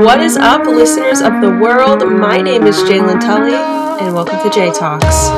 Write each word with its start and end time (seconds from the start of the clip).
What 0.00 0.22
is 0.22 0.38
up, 0.38 0.64
listeners 0.64 1.20
of 1.20 1.42
the 1.42 1.50
world? 1.50 2.00
My 2.10 2.40
name 2.40 2.66
is 2.66 2.78
Jalen 2.84 3.20
Tully, 3.20 3.52
and 3.52 4.14
welcome 4.14 4.38
to 4.42 4.48
J 4.48 4.72
Talks. 4.72 5.28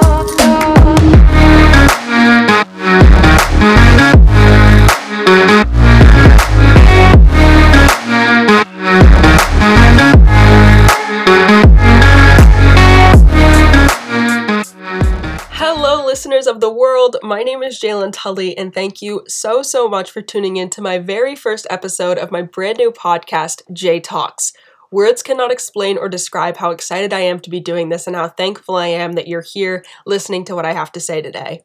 Is 17.72 17.80
Jalen 17.80 18.12
Tully, 18.12 18.56
and 18.58 18.74
thank 18.74 19.00
you 19.00 19.22
so, 19.26 19.62
so 19.62 19.88
much 19.88 20.10
for 20.10 20.20
tuning 20.20 20.58
in 20.58 20.68
to 20.70 20.82
my 20.82 20.98
very 20.98 21.34
first 21.34 21.66
episode 21.70 22.18
of 22.18 22.30
my 22.30 22.42
brand 22.42 22.76
new 22.76 22.90
podcast, 22.90 23.62
J 23.72 23.98
Talks. 23.98 24.52
Words 24.90 25.22
cannot 25.22 25.50
explain 25.50 25.96
or 25.96 26.10
describe 26.10 26.58
how 26.58 26.70
excited 26.70 27.14
I 27.14 27.20
am 27.20 27.40
to 27.40 27.48
be 27.48 27.60
doing 27.60 27.88
this 27.88 28.06
and 28.06 28.14
how 28.14 28.28
thankful 28.28 28.76
I 28.76 28.88
am 28.88 29.14
that 29.14 29.26
you're 29.26 29.40
here 29.42 29.84
listening 30.04 30.44
to 30.46 30.54
what 30.54 30.66
I 30.66 30.74
have 30.74 30.92
to 30.92 31.00
say 31.00 31.22
today. 31.22 31.62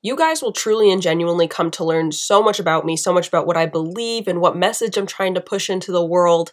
You 0.00 0.16
guys 0.16 0.40
will 0.40 0.52
truly 0.52 0.90
and 0.90 1.02
genuinely 1.02 1.46
come 1.46 1.70
to 1.72 1.84
learn 1.84 2.10
so 2.12 2.42
much 2.42 2.58
about 2.58 2.86
me, 2.86 2.96
so 2.96 3.12
much 3.12 3.28
about 3.28 3.46
what 3.46 3.58
I 3.58 3.66
believe 3.66 4.28
and 4.28 4.40
what 4.40 4.56
message 4.56 4.96
I'm 4.96 5.06
trying 5.06 5.34
to 5.34 5.42
push 5.42 5.68
into 5.68 5.92
the 5.92 6.04
world. 6.04 6.52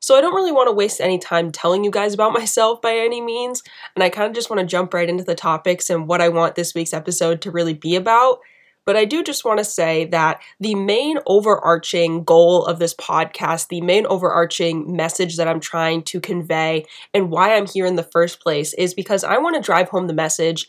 So 0.00 0.16
I 0.16 0.20
don't 0.20 0.34
really 0.34 0.52
want 0.52 0.68
to 0.68 0.72
waste 0.72 1.00
any 1.00 1.18
time 1.18 1.50
telling 1.50 1.84
you 1.84 1.90
guys 1.90 2.14
about 2.14 2.32
myself 2.40 2.80
by 2.80 2.96
any 2.96 3.20
means, 3.20 3.62
and 3.94 4.02
I 4.02 4.10
kind 4.10 4.26
of 4.26 4.34
just 4.34 4.50
want 4.50 4.60
to 4.60 4.66
jump 4.66 4.94
right 4.94 5.08
into 5.08 5.24
the 5.24 5.34
topics 5.34 5.90
and 5.90 6.06
what 6.06 6.20
I 6.20 6.28
want 6.28 6.54
this 6.54 6.74
week's 6.74 6.92
episode 6.92 7.40
to 7.42 7.50
really 7.50 7.74
be 7.74 7.96
about. 7.96 8.40
But 8.88 8.96
I 8.96 9.04
do 9.04 9.22
just 9.22 9.44
want 9.44 9.58
to 9.58 9.66
say 9.66 10.06
that 10.06 10.40
the 10.60 10.74
main 10.74 11.18
overarching 11.26 12.24
goal 12.24 12.64
of 12.64 12.78
this 12.78 12.94
podcast, 12.94 13.68
the 13.68 13.82
main 13.82 14.06
overarching 14.06 14.96
message 14.96 15.36
that 15.36 15.46
I'm 15.46 15.60
trying 15.60 16.04
to 16.04 16.22
convey, 16.22 16.86
and 17.12 17.30
why 17.30 17.54
I'm 17.54 17.66
here 17.66 17.84
in 17.84 17.96
the 17.96 18.02
first 18.02 18.40
place 18.40 18.72
is 18.72 18.94
because 18.94 19.24
I 19.24 19.36
want 19.36 19.56
to 19.56 19.60
drive 19.60 19.90
home 19.90 20.06
the 20.06 20.14
message 20.14 20.68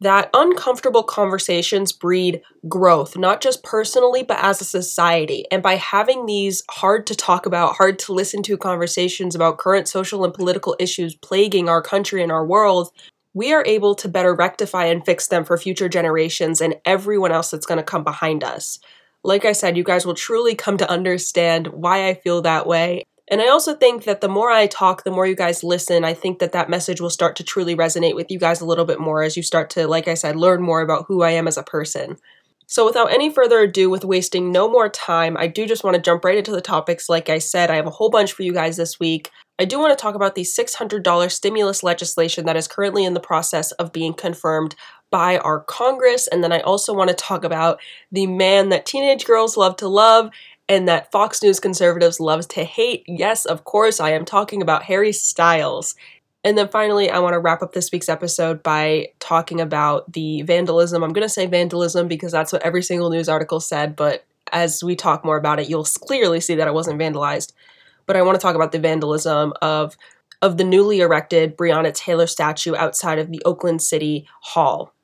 that 0.00 0.30
uncomfortable 0.32 1.02
conversations 1.02 1.92
breed 1.92 2.40
growth, 2.68 3.16
not 3.16 3.40
just 3.40 3.62
personally, 3.62 4.22
but 4.22 4.38
as 4.40 4.60
a 4.60 4.64
society. 4.64 5.44
And 5.50 5.62
by 5.62 5.74
having 5.76 6.26
these 6.26 6.62
hard 6.70 7.06
to 7.08 7.14
talk 7.14 7.44
about, 7.44 7.76
hard 7.76 7.98
to 8.00 8.12
listen 8.12 8.42
to 8.44 8.56
conversations 8.56 9.34
about 9.34 9.58
current 9.58 9.88
social 9.88 10.24
and 10.24 10.32
political 10.32 10.74
issues 10.78 11.14
plaguing 11.14 11.68
our 11.68 11.82
country 11.82 12.22
and 12.22 12.32
our 12.32 12.46
world, 12.46 12.90
we 13.34 13.52
are 13.52 13.64
able 13.66 13.94
to 13.96 14.08
better 14.08 14.34
rectify 14.34 14.86
and 14.86 15.04
fix 15.04 15.28
them 15.28 15.44
for 15.44 15.58
future 15.58 15.88
generations 15.88 16.60
and 16.60 16.76
everyone 16.84 17.30
else 17.30 17.50
that's 17.50 17.66
going 17.66 17.78
to 17.78 17.84
come 17.84 18.02
behind 18.02 18.42
us. 18.42 18.78
Like 19.22 19.44
I 19.44 19.52
said, 19.52 19.76
you 19.76 19.84
guys 19.84 20.06
will 20.06 20.14
truly 20.14 20.54
come 20.54 20.78
to 20.78 20.90
understand 20.90 21.68
why 21.68 22.08
I 22.08 22.14
feel 22.14 22.40
that 22.42 22.66
way 22.66 23.04
and 23.30 23.40
I 23.40 23.48
also 23.48 23.74
think 23.74 24.04
that 24.04 24.20
the 24.20 24.28
more 24.28 24.50
I 24.50 24.66
talk, 24.66 25.04
the 25.04 25.10
more 25.12 25.26
you 25.26 25.36
guys 25.36 25.62
listen, 25.62 26.04
I 26.04 26.14
think 26.14 26.40
that 26.40 26.50
that 26.52 26.68
message 26.68 27.00
will 27.00 27.10
start 27.10 27.36
to 27.36 27.44
truly 27.44 27.76
resonate 27.76 28.16
with 28.16 28.30
you 28.30 28.40
guys 28.40 28.60
a 28.60 28.66
little 28.66 28.84
bit 28.84 28.98
more 28.98 29.22
as 29.22 29.36
you 29.36 29.42
start 29.42 29.70
to, 29.70 29.86
like 29.86 30.08
I 30.08 30.14
said, 30.14 30.34
learn 30.34 30.60
more 30.60 30.80
about 30.80 31.04
who 31.06 31.22
I 31.22 31.30
am 31.30 31.46
as 31.46 31.56
a 31.56 31.62
person. 31.62 32.16
So, 32.66 32.84
without 32.84 33.12
any 33.12 33.30
further 33.30 33.60
ado, 33.60 33.90
with 33.90 34.04
wasting 34.04 34.52
no 34.52 34.70
more 34.70 34.88
time, 34.88 35.36
I 35.36 35.46
do 35.46 35.66
just 35.66 35.82
want 35.82 35.94
to 35.94 36.02
jump 36.02 36.24
right 36.24 36.38
into 36.38 36.52
the 36.52 36.60
topics. 36.60 37.08
Like 37.08 37.28
I 37.28 37.38
said, 37.38 37.70
I 37.70 37.76
have 37.76 37.86
a 37.86 37.90
whole 37.90 38.10
bunch 38.10 38.32
for 38.32 38.42
you 38.42 38.52
guys 38.52 38.76
this 38.76 39.00
week. 39.00 39.30
I 39.58 39.64
do 39.64 39.78
want 39.78 39.96
to 39.96 40.00
talk 40.00 40.14
about 40.14 40.36
the 40.36 40.42
$600 40.42 41.30
stimulus 41.30 41.82
legislation 41.82 42.46
that 42.46 42.56
is 42.56 42.68
currently 42.68 43.04
in 43.04 43.14
the 43.14 43.20
process 43.20 43.72
of 43.72 43.92
being 43.92 44.14
confirmed 44.14 44.74
by 45.10 45.38
our 45.38 45.60
Congress. 45.60 46.28
And 46.28 46.42
then 46.42 46.52
I 46.52 46.60
also 46.60 46.94
want 46.94 47.10
to 47.10 47.16
talk 47.16 47.44
about 47.44 47.80
the 48.10 48.26
man 48.26 48.68
that 48.70 48.86
teenage 48.86 49.24
girls 49.24 49.56
love 49.56 49.76
to 49.76 49.88
love 49.88 50.30
and 50.70 50.86
that 50.86 51.10
Fox 51.10 51.42
News 51.42 51.58
conservatives 51.58 52.20
love 52.20 52.46
to 52.46 52.62
hate. 52.62 53.02
Yes, 53.08 53.44
of 53.44 53.64
course, 53.64 53.98
I 53.98 54.10
am 54.10 54.24
talking 54.24 54.62
about 54.62 54.84
Harry 54.84 55.12
Styles. 55.12 55.96
And 56.44 56.56
then 56.56 56.68
finally, 56.68 57.10
I 57.10 57.18
want 57.18 57.34
to 57.34 57.40
wrap 57.40 57.60
up 57.60 57.72
this 57.72 57.90
week's 57.90 58.08
episode 58.08 58.62
by 58.62 59.08
talking 59.18 59.60
about 59.60 60.12
the 60.12 60.42
vandalism. 60.42 61.02
I'm 61.02 61.12
going 61.12 61.26
to 61.26 61.28
say 61.28 61.46
vandalism 61.46 62.06
because 62.06 62.30
that's 62.30 62.52
what 62.52 62.62
every 62.62 62.84
single 62.84 63.10
news 63.10 63.28
article 63.28 63.58
said, 63.58 63.96
but 63.96 64.24
as 64.52 64.82
we 64.82 64.94
talk 64.94 65.24
more 65.24 65.36
about 65.36 65.58
it, 65.58 65.68
you'll 65.68 65.82
clearly 65.84 66.38
see 66.38 66.54
that 66.54 66.68
it 66.68 66.74
wasn't 66.74 67.00
vandalized. 67.00 67.52
But 68.06 68.16
I 68.16 68.22
want 68.22 68.36
to 68.38 68.42
talk 68.42 68.54
about 68.54 68.70
the 68.70 68.78
vandalism 68.78 69.52
of 69.60 69.96
of 70.40 70.56
the 70.56 70.64
newly 70.64 71.00
erected 71.00 71.56
Breonna 71.56 71.92
Taylor 71.92 72.26
statue 72.26 72.74
outside 72.74 73.18
of 73.18 73.30
the 73.30 73.42
Oakland 73.44 73.82
City 73.82 74.26
Hall. 74.40 74.94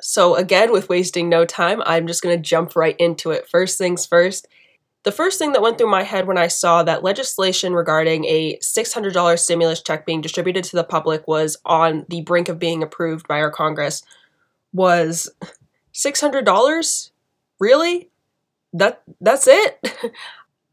So 0.00 0.34
again, 0.34 0.72
with 0.72 0.88
wasting 0.88 1.28
no 1.28 1.44
time, 1.44 1.82
I'm 1.86 2.08
just 2.08 2.22
going 2.22 2.36
to 2.36 2.42
jump 2.42 2.74
right 2.74 2.96
into 2.98 3.30
it. 3.30 3.48
First 3.48 3.78
things 3.78 4.04
first, 4.04 4.48
the 5.04 5.12
first 5.12 5.38
thing 5.38 5.52
that 5.52 5.62
went 5.62 5.78
through 5.78 5.90
my 5.90 6.02
head 6.04 6.26
when 6.26 6.38
I 6.38 6.46
saw 6.46 6.82
that 6.82 7.02
legislation 7.02 7.72
regarding 7.72 8.24
a 8.26 8.56
$600 8.58 9.38
stimulus 9.38 9.82
check 9.82 10.06
being 10.06 10.20
distributed 10.20 10.64
to 10.64 10.76
the 10.76 10.84
public 10.84 11.26
was 11.26 11.56
on 11.64 12.06
the 12.08 12.22
brink 12.22 12.48
of 12.48 12.58
being 12.58 12.82
approved 12.82 13.26
by 13.26 13.40
our 13.40 13.50
Congress 13.50 14.02
was 14.72 15.28
$600? 15.92 17.10
Really? 17.58 18.10
That 18.72 19.02
that's 19.20 19.46
it? 19.46 19.88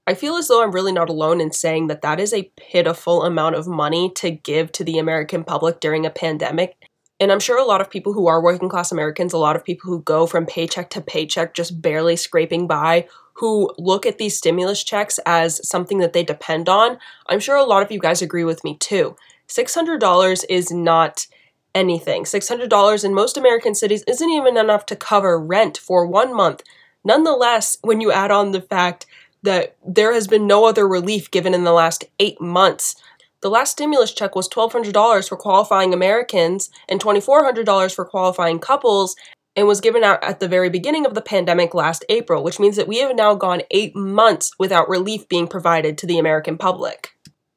I 0.08 0.14
feel 0.16 0.38
as 0.38 0.48
though 0.48 0.64
I'm 0.64 0.72
really 0.72 0.92
not 0.92 1.10
alone 1.10 1.42
in 1.42 1.52
saying 1.52 1.88
that 1.88 2.02
that 2.02 2.20
is 2.20 2.34
a 2.34 2.52
pitiful 2.56 3.24
amount 3.24 3.56
of 3.56 3.68
money 3.68 4.12
to 4.16 4.32
give 4.32 4.72
to 4.72 4.84
the 4.84 4.98
American 4.98 5.44
public 5.44 5.80
during 5.80 6.06
a 6.06 6.10
pandemic. 6.10 6.76
And 7.20 7.32
I'm 7.32 7.40
sure 7.40 7.60
a 7.60 7.66
lot 7.66 7.82
of 7.82 7.92
people 7.92 8.14
who 8.14 8.28
are 8.28 8.42
working 8.42 8.70
class 8.70 8.92
Americans, 8.92 9.34
a 9.34 9.38
lot 9.38 9.56
of 9.56 9.64
people 9.64 9.90
who 9.90 10.02
go 10.02 10.26
from 10.26 10.46
paycheck 10.46 10.90
to 10.92 11.02
paycheck 11.02 11.54
just 11.54 11.82
barely 11.82 12.16
scraping 12.16 12.66
by, 12.66 13.08
who 13.40 13.72
look 13.78 14.06
at 14.06 14.18
these 14.18 14.38
stimulus 14.38 14.84
checks 14.84 15.20
as 15.26 15.66
something 15.68 16.00
that 16.00 16.14
they 16.14 16.24
depend 16.24 16.68
on, 16.68 16.98
I'm 17.28 17.40
sure 17.40 17.56
a 17.56 17.64
lot 17.64 17.84
of 17.84 17.92
you 17.92 18.00
guys 18.00 18.22
agree 18.22 18.44
with 18.44 18.64
me 18.64 18.78
too. 18.78 19.16
$600 19.48 20.46
is 20.50 20.72
not 20.72 21.26
anything. 21.74 22.24
$600 22.24 23.06
in 23.06 23.14
most 23.14 23.38
American 23.38 23.76
cities 23.76 24.04
isn't 24.08 24.30
even 24.30 24.58
enough 24.58 24.86
to 24.88 24.96
cover 24.96 25.40
rent 25.40 25.78
for 25.78 26.06
one 26.06 26.36
month. 26.36 26.64
Nonetheless, 27.04 27.78
when 27.82 28.02
you 28.02 28.12
add 28.12 28.32
on 28.32 28.52
the 28.52 28.62
fact 28.62 29.06
that 29.42 29.76
there 29.86 30.14
has 30.14 30.28
been 30.28 30.46
no 30.46 30.66
other 30.66 30.88
relief 30.88 31.32
given 31.32 31.54
in 31.54 31.64
the 31.64 31.72
last 31.72 32.04
eight 32.20 32.42
months, 32.42 32.96
the 33.42 33.50
last 33.50 33.72
stimulus 33.72 34.12
check 34.12 34.36
was 34.36 34.50
$1,200 34.50 35.30
for 35.30 35.38
qualifying 35.38 35.94
Americans 35.94 36.70
and 36.90 37.00
$2,400 37.00 37.96
for 37.96 38.04
qualifying 38.04 38.60
couples, 38.60 39.16
and 39.56 39.68
was 39.68 39.82
given 39.82 40.04
out 40.04 40.24
at 40.24 40.40
the 40.40 40.48
very 40.48 40.70
beginning 40.70 41.06
of 41.06 41.16
the 41.16 41.22
pandemic 41.22 41.74
last 41.74 42.06
April, 42.10 42.44
which 42.44 42.60
means 42.60 42.76
that 42.76 42.88
we 42.88 43.00
have 43.00 43.16
now 43.16 43.36
gone 43.36 43.62
eight 43.72 43.96
months 43.96 44.52
without 44.60 44.90
relief 44.90 45.28
being 45.28 45.48
provided 45.48 45.98
to 45.98 46.06
the 46.06 46.18
American 46.18 46.58
public. 46.58 47.12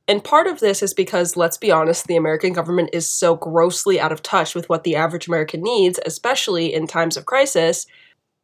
And 0.08 0.24
part 0.24 0.46
of 0.46 0.60
this 0.60 0.82
is 0.82 0.94
because, 0.94 1.36
let's 1.36 1.56
be 1.56 1.70
honest, 1.70 2.06
the 2.06 2.16
American 2.16 2.52
government 2.52 2.90
is 2.92 3.08
so 3.08 3.36
grossly 3.36 4.00
out 4.00 4.12
of 4.12 4.22
touch 4.22 4.54
with 4.54 4.68
what 4.68 4.84
the 4.84 4.96
average 4.96 5.28
American 5.28 5.62
needs, 5.62 6.00
especially 6.04 6.74
in 6.74 6.86
times 6.86 7.16
of 7.16 7.26
crisis. 7.26 7.86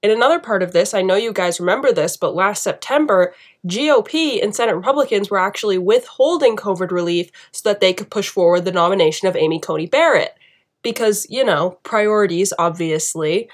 And 0.02 0.12
another 0.12 0.38
part 0.38 0.62
of 0.62 0.72
this, 0.72 0.94
I 0.94 1.02
know 1.02 1.16
you 1.16 1.32
guys 1.32 1.58
remember 1.58 1.92
this, 1.92 2.16
but 2.16 2.34
last 2.34 2.62
September, 2.62 3.34
GOP 3.66 4.40
and 4.42 4.54
Senate 4.54 4.76
Republicans 4.76 5.30
were 5.30 5.38
actually 5.38 5.78
withholding 5.78 6.54
COVID 6.54 6.92
relief 6.92 7.30
so 7.50 7.68
that 7.68 7.80
they 7.80 7.92
could 7.92 8.10
push 8.10 8.28
forward 8.28 8.64
the 8.64 8.70
nomination 8.70 9.26
of 9.26 9.34
Amy 9.34 9.58
Coney 9.58 9.86
Barrett 9.86 10.37
because, 10.82 11.26
you 11.28 11.44
know, 11.44 11.78
priorities, 11.82 12.52
obviously. 12.58 13.48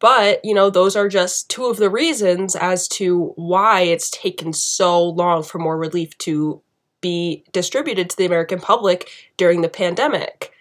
But, 0.00 0.44
you 0.44 0.54
know, 0.54 0.68
those 0.68 0.96
are 0.96 1.08
just 1.08 1.48
two 1.48 1.66
of 1.66 1.76
the 1.76 1.90
reasons 1.90 2.56
as 2.56 2.88
to 2.88 3.32
why 3.36 3.82
it's 3.82 4.10
taken 4.10 4.52
so 4.52 5.02
long 5.02 5.44
for 5.44 5.58
more 5.58 5.78
relief 5.78 6.16
to 6.18 6.60
be 7.00 7.44
distributed 7.52 8.10
to 8.10 8.16
the 8.16 8.26
American 8.26 8.58
public 8.60 9.08
during 9.36 9.60
the 9.60 9.68
pandemic. 9.68 10.52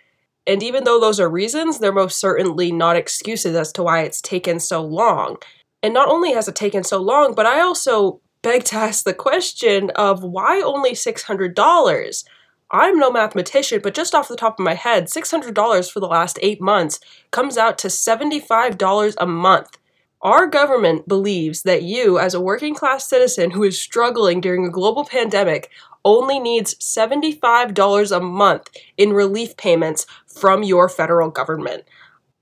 And 0.46 0.62
even 0.62 0.84
though 0.84 1.00
those 1.00 1.20
are 1.20 1.30
reasons, 1.30 1.80
they're 1.80 1.92
most 1.92 2.20
certainly 2.20 2.72
not 2.72 2.96
excuses 2.96 3.56
as 3.56 3.72
to 3.74 3.84
why 3.84 4.02
it's 4.02 4.22
taken 4.22 4.60
so 4.60 4.84
long. 4.84 5.38
And 5.84 5.94
not 5.94 6.10
only 6.10 6.34
has 6.34 6.48
it 6.48 6.56
taken 6.56 6.84
so 6.84 7.02
long, 7.02 7.34
but 7.34 7.46
I 7.46 7.62
also 7.62 8.22
beg 8.42 8.64
to 8.66 8.76
ask 8.76 9.04
the 9.04 9.14
question 9.14 9.92
of 9.92 10.24
why 10.24 10.62
only 10.62 10.92
$600? 10.92 12.24
I'm 12.72 12.98
no 12.98 13.12
mathematician, 13.12 13.82
but 13.84 13.94
just 13.94 14.16
off 14.16 14.30
the 14.30 14.38
top 14.38 14.58
of 14.58 14.64
my 14.64 14.76
head, 14.76 15.08
$600 15.08 15.92
for 15.92 16.00
the 16.00 16.08
last 16.08 16.40
eight 16.42 16.62
months 16.62 17.02
comes 17.30 17.58
out 17.58 17.78
to 17.80 17.90
$75 17.90 19.16
a 19.18 19.28
month. 19.28 19.78
Our 20.22 20.48
government 20.48 21.08
believes 21.08 21.64
that 21.64 21.84
you, 21.84 22.18
as 22.18 22.34
a 22.34 22.40
working 22.40 22.74
class 22.74 23.10
citizen 23.10 23.52
who 23.52 23.64
is 23.64 23.82
struggling 23.82 24.40
during 24.40 24.66
a 24.66 24.72
global 24.72 25.04
pandemic, 25.04 25.70
only 26.06 26.40
needs 26.40 26.76
$75 26.76 28.16
a 28.16 28.20
month 28.22 28.70
in 28.98 29.14
relief 29.14 29.58
payments 29.58 30.06
from 30.26 30.64
your 30.64 30.88
federal 30.88 31.30
government. 31.30 31.84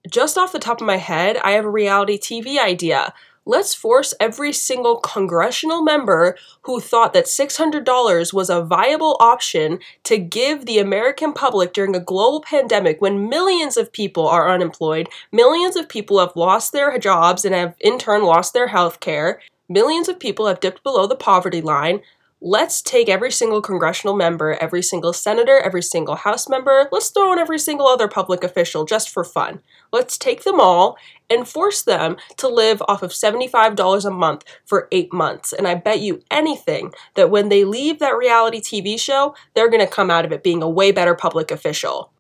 Just 0.10 0.38
off 0.38 0.52
the 0.52 0.60
top 0.60 0.80
of 0.80 0.88
my 0.88 0.98
head, 0.98 1.38
I 1.38 1.52
have 1.52 1.66
a 1.66 1.70
reality 1.70 2.20
TV 2.20 2.60
idea 2.60 3.14
let's 3.50 3.74
force 3.74 4.14
every 4.20 4.54
single 4.54 4.98
congressional 4.98 5.82
member 5.82 6.38
who 6.62 6.80
thought 6.80 7.14
that 7.14 7.26
$600 7.26 8.32
was 8.32 8.50
a 8.50 8.62
viable 8.64 9.18
option 9.20 9.80
to 10.04 10.20
give 10.20 10.66
the 10.68 10.78
American 10.78 11.34
public 11.34 11.74
during 11.74 11.96
a 11.96 12.00
global 12.00 12.42
pandemic 12.42 13.02
when 13.02 13.28
millions 13.28 13.76
of 13.76 13.92
people 13.92 14.28
are 14.28 14.54
unemployed, 14.54 15.10
millions 15.32 15.76
of 15.76 15.90
people 15.90 16.20
have 16.20 16.36
lost 16.36 16.74
their 16.74 16.96
jobs 17.00 17.44
and 17.44 17.56
have 17.56 17.74
in 17.80 17.98
turn 17.98 18.24
lost 18.24 18.54
their 18.54 18.68
health 18.68 19.00
care, 19.00 19.42
millions 19.68 20.08
of 20.08 20.20
people 20.20 20.46
have 20.46 20.60
dipped 20.60 20.84
below 20.84 21.08
the 21.08 21.16
poverty 21.16 21.62
line. 21.62 22.02
Let's 22.42 22.82
take 22.82 23.10
every 23.10 23.32
single 23.32 23.62
congressional 23.62 24.16
member, 24.16 24.58
every 24.62 24.82
single 24.82 25.12
senator, 25.12 25.60
every 25.60 25.82
single 25.82 26.16
House 26.16 26.48
member, 26.48 26.88
let's 26.92 27.10
throw 27.10 27.34
in 27.34 27.40
every 27.40 27.60
single 27.60 27.88
other 27.88 28.08
public 28.08 28.44
official 28.44 28.86
just 28.86 29.10
for 29.10 29.24
fun. 29.24 29.62
Let's 29.92 30.18
take 30.18 30.44
them 30.44 30.60
all 30.60 30.98
and 31.30 31.48
force 31.48 31.82
them 31.82 32.16
to 32.38 32.48
live 32.48 32.82
off 32.88 33.04
of 33.04 33.12
$75 33.12 34.06
a 34.06 34.12
month 34.12 34.46
for 34.66 34.88
eight 34.92 35.12
months. 35.12 35.52
And 35.52 35.68
I 35.68 35.76
bet 35.76 36.00
you 36.00 36.24
anything 36.32 36.94
that 37.16 37.30
when 37.30 37.50
they 37.50 37.66
leave 37.66 38.00
that 38.00 38.18
reality 38.18 38.62
TV 38.62 39.00
show, 39.00 39.36
they're 39.54 39.70
going 39.70 39.86
to 39.86 39.92
come 39.92 40.10
out 40.10 40.26
of 40.26 40.32
it 40.32 40.44
being 40.44 40.64
a 40.64 40.70
way 40.70 40.92
better 40.92 41.16
public 41.16 41.52
official. 41.52 42.12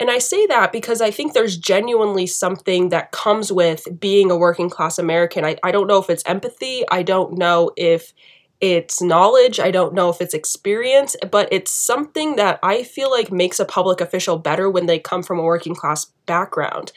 And 0.00 0.10
I 0.10 0.18
say 0.18 0.46
that 0.46 0.72
because 0.72 1.02
I 1.02 1.10
think 1.10 1.32
there's 1.34 1.58
genuinely 1.58 2.26
something 2.26 2.88
that 2.88 3.12
comes 3.12 3.52
with 3.52 3.86
being 4.00 4.30
a 4.30 4.36
working 4.36 4.70
class 4.70 4.98
American. 4.98 5.44
I, 5.44 5.56
I 5.62 5.70
don't 5.70 5.86
know 5.86 5.98
if 5.98 6.08
it's 6.08 6.24
empathy. 6.26 6.84
I 6.90 7.02
don't 7.02 7.36
know 7.36 7.70
if 7.76 8.14
it's 8.60 9.00
knowledge. 9.00 9.58
I 9.58 9.70
don't 9.70 9.94
know 9.94 10.10
if 10.10 10.20
it's 10.20 10.34
experience, 10.34 11.16
but 11.30 11.48
it's 11.50 11.70
something 11.70 12.36
that 12.36 12.58
I 12.62 12.82
feel 12.82 13.10
like 13.10 13.32
makes 13.32 13.58
a 13.58 13.64
public 13.64 14.00
official 14.00 14.36
better 14.38 14.68
when 14.70 14.86
they 14.86 14.98
come 14.98 15.22
from 15.22 15.38
a 15.38 15.44
working 15.44 15.74
class 15.74 16.06
background. 16.26 16.92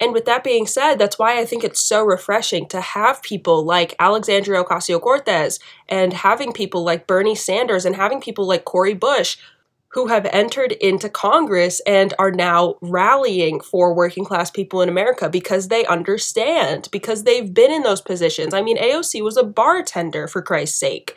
And 0.00 0.14
with 0.14 0.24
that 0.24 0.44
being 0.44 0.66
said, 0.66 0.94
that's 0.96 1.18
why 1.18 1.38
I 1.38 1.44
think 1.44 1.62
it's 1.62 1.80
so 1.80 2.02
refreshing 2.02 2.66
to 2.68 2.80
have 2.80 3.22
people 3.22 3.64
like 3.64 3.94
Alexandria 3.98 4.64
Ocasio 4.64 5.00
Cortez 5.00 5.58
and 5.88 6.12
having 6.12 6.52
people 6.52 6.84
like 6.84 7.06
Bernie 7.06 7.34
Sanders 7.34 7.84
and 7.84 7.96
having 7.96 8.20
people 8.20 8.46
like 8.46 8.64
Cori 8.64 8.94
Bush 8.94 9.36
who 9.92 10.06
have 10.06 10.26
entered 10.26 10.72
into 10.72 11.08
Congress 11.08 11.80
and 11.86 12.14
are 12.18 12.30
now 12.30 12.76
rallying 12.80 13.60
for 13.60 13.92
working 13.92 14.24
class 14.24 14.50
people 14.50 14.82
in 14.82 14.88
America 14.88 15.28
because 15.28 15.68
they 15.68 15.84
understand, 15.86 16.88
because 16.92 17.24
they've 17.24 17.52
been 17.52 17.72
in 17.72 17.82
those 17.82 18.00
positions. 18.00 18.54
I 18.54 18.62
mean, 18.62 18.78
AOC 18.78 19.22
was 19.22 19.36
a 19.36 19.42
bartender, 19.42 20.28
for 20.28 20.42
Christ's 20.42 20.78
sake. 20.78 21.16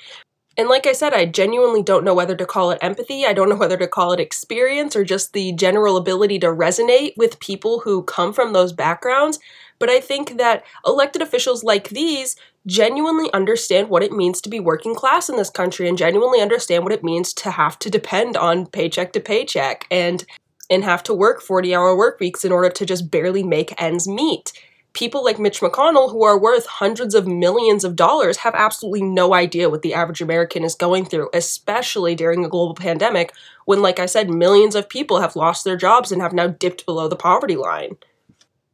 And 0.56 0.70
like 0.70 0.86
I 0.86 0.94
said, 0.94 1.14
I 1.14 1.26
genuinely 1.26 1.82
don't 1.82 2.04
know 2.04 2.14
whether 2.14 2.36
to 2.36 2.46
call 2.46 2.70
it 2.72 2.78
empathy. 2.82 3.26
I 3.26 3.34
don't 3.34 3.50
know 3.50 3.56
whether 3.56 3.78
to 3.78 3.88
call 3.88 4.12
it 4.12 4.20
experience 4.20 4.96
or 4.96 5.04
just 5.04 5.34
the 5.34 5.52
general 5.54 5.98
ability 5.98 6.38
to 6.40 6.48
resonate 6.48 7.14
with 7.18 7.40
people 7.40 7.80
who 7.80 8.04
come 8.04 8.34
from 8.34 8.54
those 8.54 8.72
backgrounds. 8.72 9.40
But 9.80 9.90
I 9.90 10.00
think 10.00 10.38
that 10.38 10.64
elected 10.86 11.22
officials 11.24 11.64
like 11.64 11.90
these 11.90 12.36
genuinely 12.66 13.32
understand 13.34 13.90
what 13.90 14.04
it 14.04 14.12
means 14.12 14.40
to 14.42 14.50
be 14.50 14.60
working 14.60 14.96
class 14.96 15.30
in 15.30 15.36
this 15.36 15.50
country 15.50 15.88
and 15.88 15.98
genuinely 15.98 16.42
understand 16.42 16.84
what 16.84 16.94
it 16.94 17.04
means 17.04 17.34
to 17.34 17.52
have 17.52 17.78
to 17.80 17.90
depend 17.90 18.38
on 18.38 18.66
paycheck 18.66 19.12
to 19.14 19.20
paycheck 19.20 19.86
and 19.92 20.26
and 20.70 20.84
have 20.84 21.04
to 21.04 21.14
work 21.14 21.42
40 21.42 21.76
hour 21.76 21.96
work 21.96 22.20
weeks 22.20 22.46
in 22.46 22.52
order 22.52 22.70
to 22.70 22.86
just 22.86 23.12
barely 23.12 23.44
make 23.44 23.80
ends 23.82 24.08
meet. 24.08 24.54
People 24.94 25.24
like 25.24 25.40
Mitch 25.40 25.60
McConnell, 25.60 26.12
who 26.12 26.24
are 26.24 26.40
worth 26.40 26.68
hundreds 26.68 27.16
of 27.16 27.28
millions 27.28 27.84
of 27.84 27.96
dollars, 27.96 28.38
have 28.38 28.54
absolutely 28.54 29.02
no 29.02 29.34
idea 29.34 29.70
what 29.70 29.82
the 29.82 29.94
average 29.94 30.22
American 30.22 30.64
is 30.64 30.76
going 30.76 31.04
through, 31.04 31.30
especially 31.34 32.14
during 32.14 32.46
a 32.46 32.50
global 32.50 32.76
pandemic 32.76 33.34
when, 33.66 33.82
like 33.82 34.00
I 34.00 34.06
said, 34.06 34.30
millions 34.30 34.76
of 34.76 34.88
people 34.88 35.20
have 35.20 35.36
lost 35.36 35.64
their 35.64 35.76
jobs 35.76 36.12
and 36.12 36.22
have 36.22 36.34
now 36.34 36.48
dipped 36.48 36.86
below 36.86 37.08
the 37.08 37.16
poverty 37.16 37.56
line. 37.56 37.98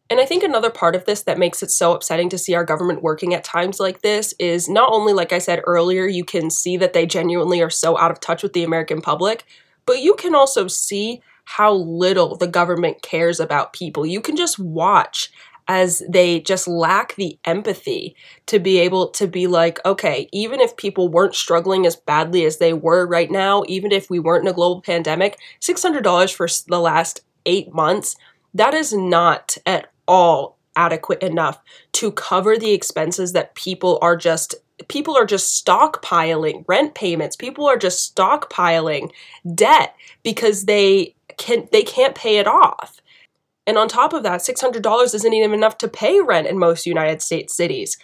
And 0.10 0.20
I 0.20 0.26
think 0.26 0.44
another 0.44 0.72
part 0.72 0.96
of 0.96 1.06
this 1.06 1.24
that 1.24 1.38
makes 1.38 1.62
it 1.62 1.70
so 1.70 1.94
upsetting 1.94 2.30
to 2.30 2.38
see 2.38 2.56
our 2.56 2.64
government 2.64 3.04
working 3.04 3.34
at 3.34 3.44
times 3.44 3.80
like 3.80 4.02
this 4.02 4.34
is 4.40 4.68
not 4.68 4.92
only, 4.92 5.14
like 5.14 5.32
I 5.32 5.38
said 5.38 5.62
earlier, 5.66 6.08
you 6.08 6.24
can 6.24 6.50
see 6.50 6.78
that 6.78 6.94
they 6.94 7.06
genuinely 7.06 7.62
are 7.62 7.70
so 7.70 7.98
out 7.98 8.10
of 8.10 8.20
touch 8.20 8.42
with 8.42 8.54
the 8.54 8.64
American 8.64 9.02
public, 9.02 9.46
but 9.86 10.00
you 10.00 10.16
can 10.16 10.34
also 10.34 10.68
see 10.68 11.22
how 11.46 11.74
little 11.74 12.36
the 12.36 12.48
government 12.48 13.02
cares 13.02 13.40
about 13.40 13.74
people. 13.74 14.06
You 14.06 14.22
can 14.22 14.36
just 14.36 14.58
watch 14.60 15.32
as 15.68 16.02
they 16.10 16.40
just 16.40 16.68
lack 16.68 17.16
the 17.16 17.38
empathy 17.46 18.16
to 18.48 18.58
be 18.58 18.80
able 18.80 19.10
to 19.10 19.28
be 19.28 19.46
like, 19.46 19.80
okay, 19.86 20.28
even 20.34 20.60
if 20.60 20.76
people 20.76 21.10
weren't 21.10 21.36
struggling 21.36 21.86
as 21.86 21.96
badly 21.96 22.44
as 22.46 22.58
they 22.58 22.74
were 22.74 23.06
right 23.06 23.30
now, 23.30 23.64
even 23.68 23.92
if 23.92 24.10
we 24.10 24.18
weren't 24.20 24.44
in 24.44 24.52
a 24.52 24.54
global 24.54 24.82
pandemic, 24.82 25.38
$600 25.62 26.34
for 26.34 26.48
the 26.68 26.80
last 26.80 27.22
eight 27.46 27.72
months, 27.72 28.16
that 28.56 28.74
is 28.74 28.94
not 28.94 29.58
at 29.68 29.92
all 30.10 30.58
adequate 30.76 31.22
enough 31.22 31.60
to 31.94 32.12
cover 32.12 32.58
the 32.58 32.72
expenses 32.72 33.34
that 33.34 33.56
people 33.56 34.00
are 34.02 34.18
just 34.18 34.56
people 34.88 35.16
are 35.16 35.26
just 35.26 35.64
stockpiling 35.64 36.64
rent 36.68 36.96
payments. 36.96 37.36
People 37.36 37.66
are 37.68 37.78
just 37.78 38.16
stockpiling 38.16 39.12
debt 39.56 39.96
because 40.24 40.66
they 40.66 41.16
can 41.38 41.68
they 41.72 41.84
can't 41.84 42.16
pay 42.16 42.38
it 42.38 42.48
off. 42.48 43.02
And 43.68 43.78
on 43.78 43.88
top 43.88 44.14
of 44.14 44.24
that 44.24 44.42
$600 44.42 45.14
isn't 45.14 45.34
even 45.34 45.54
enough 45.54 45.78
to 45.78 45.88
pay 45.88 46.20
rent 46.22 46.48
in 46.48 46.58
most 46.58 46.86
united 46.86 47.22
states 47.22 47.56
cities. 47.56 47.98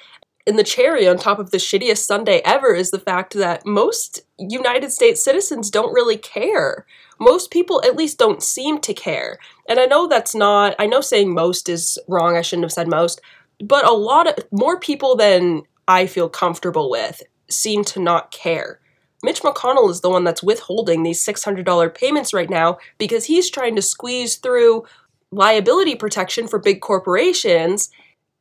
And 0.48 0.60
the 0.60 0.64
cherry 0.64 1.08
on 1.08 1.18
top 1.18 1.40
of 1.40 1.50
the 1.50 1.58
shittiest 1.58 2.06
sunday 2.06 2.42
ever 2.46 2.76
is 2.76 2.92
the 2.92 3.00
fact 3.00 3.34
that 3.34 3.66
most 3.66 4.22
united 4.38 4.92
states 4.92 5.24
citizens 5.24 5.72
don't 5.72 5.94
really 5.94 6.18
care 6.18 6.86
most 7.20 7.52
people 7.52 7.82
at 7.86 7.96
least 7.96 8.18
don't 8.18 8.44
seem 8.44 8.80
to 8.82 8.94
care. 8.94 9.38
And 9.68 9.80
I 9.80 9.86
know 9.86 10.08
that's 10.08 10.36
not, 10.36 10.76
I 10.80 10.86
know 10.86 11.02
saying 11.02 11.34
most 11.34 11.70
is 11.70 11.98
wrong, 12.08 12.36
I 12.36 12.42
shouldn't 12.42 12.66
have 12.66 12.72
said 12.72 12.88
most, 12.88 13.22
but 13.60 13.88
a 13.88 13.94
lot 13.94 14.28
of 14.28 14.46
more 14.52 14.80
people 14.80 15.16
than 15.16 15.64
I 15.88 16.08
feel 16.08 16.30
comfortable 16.30 16.90
with 16.90 17.24
seem 17.50 17.84
to 17.86 18.00
not 18.00 18.32
care. 18.32 18.80
Mitch 19.24 19.42
McConnell 19.42 19.90
is 19.90 20.02
the 20.02 20.10
one 20.10 20.24
that's 20.24 20.44
withholding 20.44 21.04
these 21.04 21.26
$600 21.26 21.94
payments 21.96 22.34
right 22.34 22.50
now 22.50 22.78
because 22.98 23.26
he's 23.26 23.50
trying 23.50 23.76
to 23.76 23.82
squeeze 23.82 24.36
through 24.36 24.86
liability 25.32 25.96
protection 25.96 26.48
for 26.48 26.60
big 26.60 26.82
corporations 26.82 27.90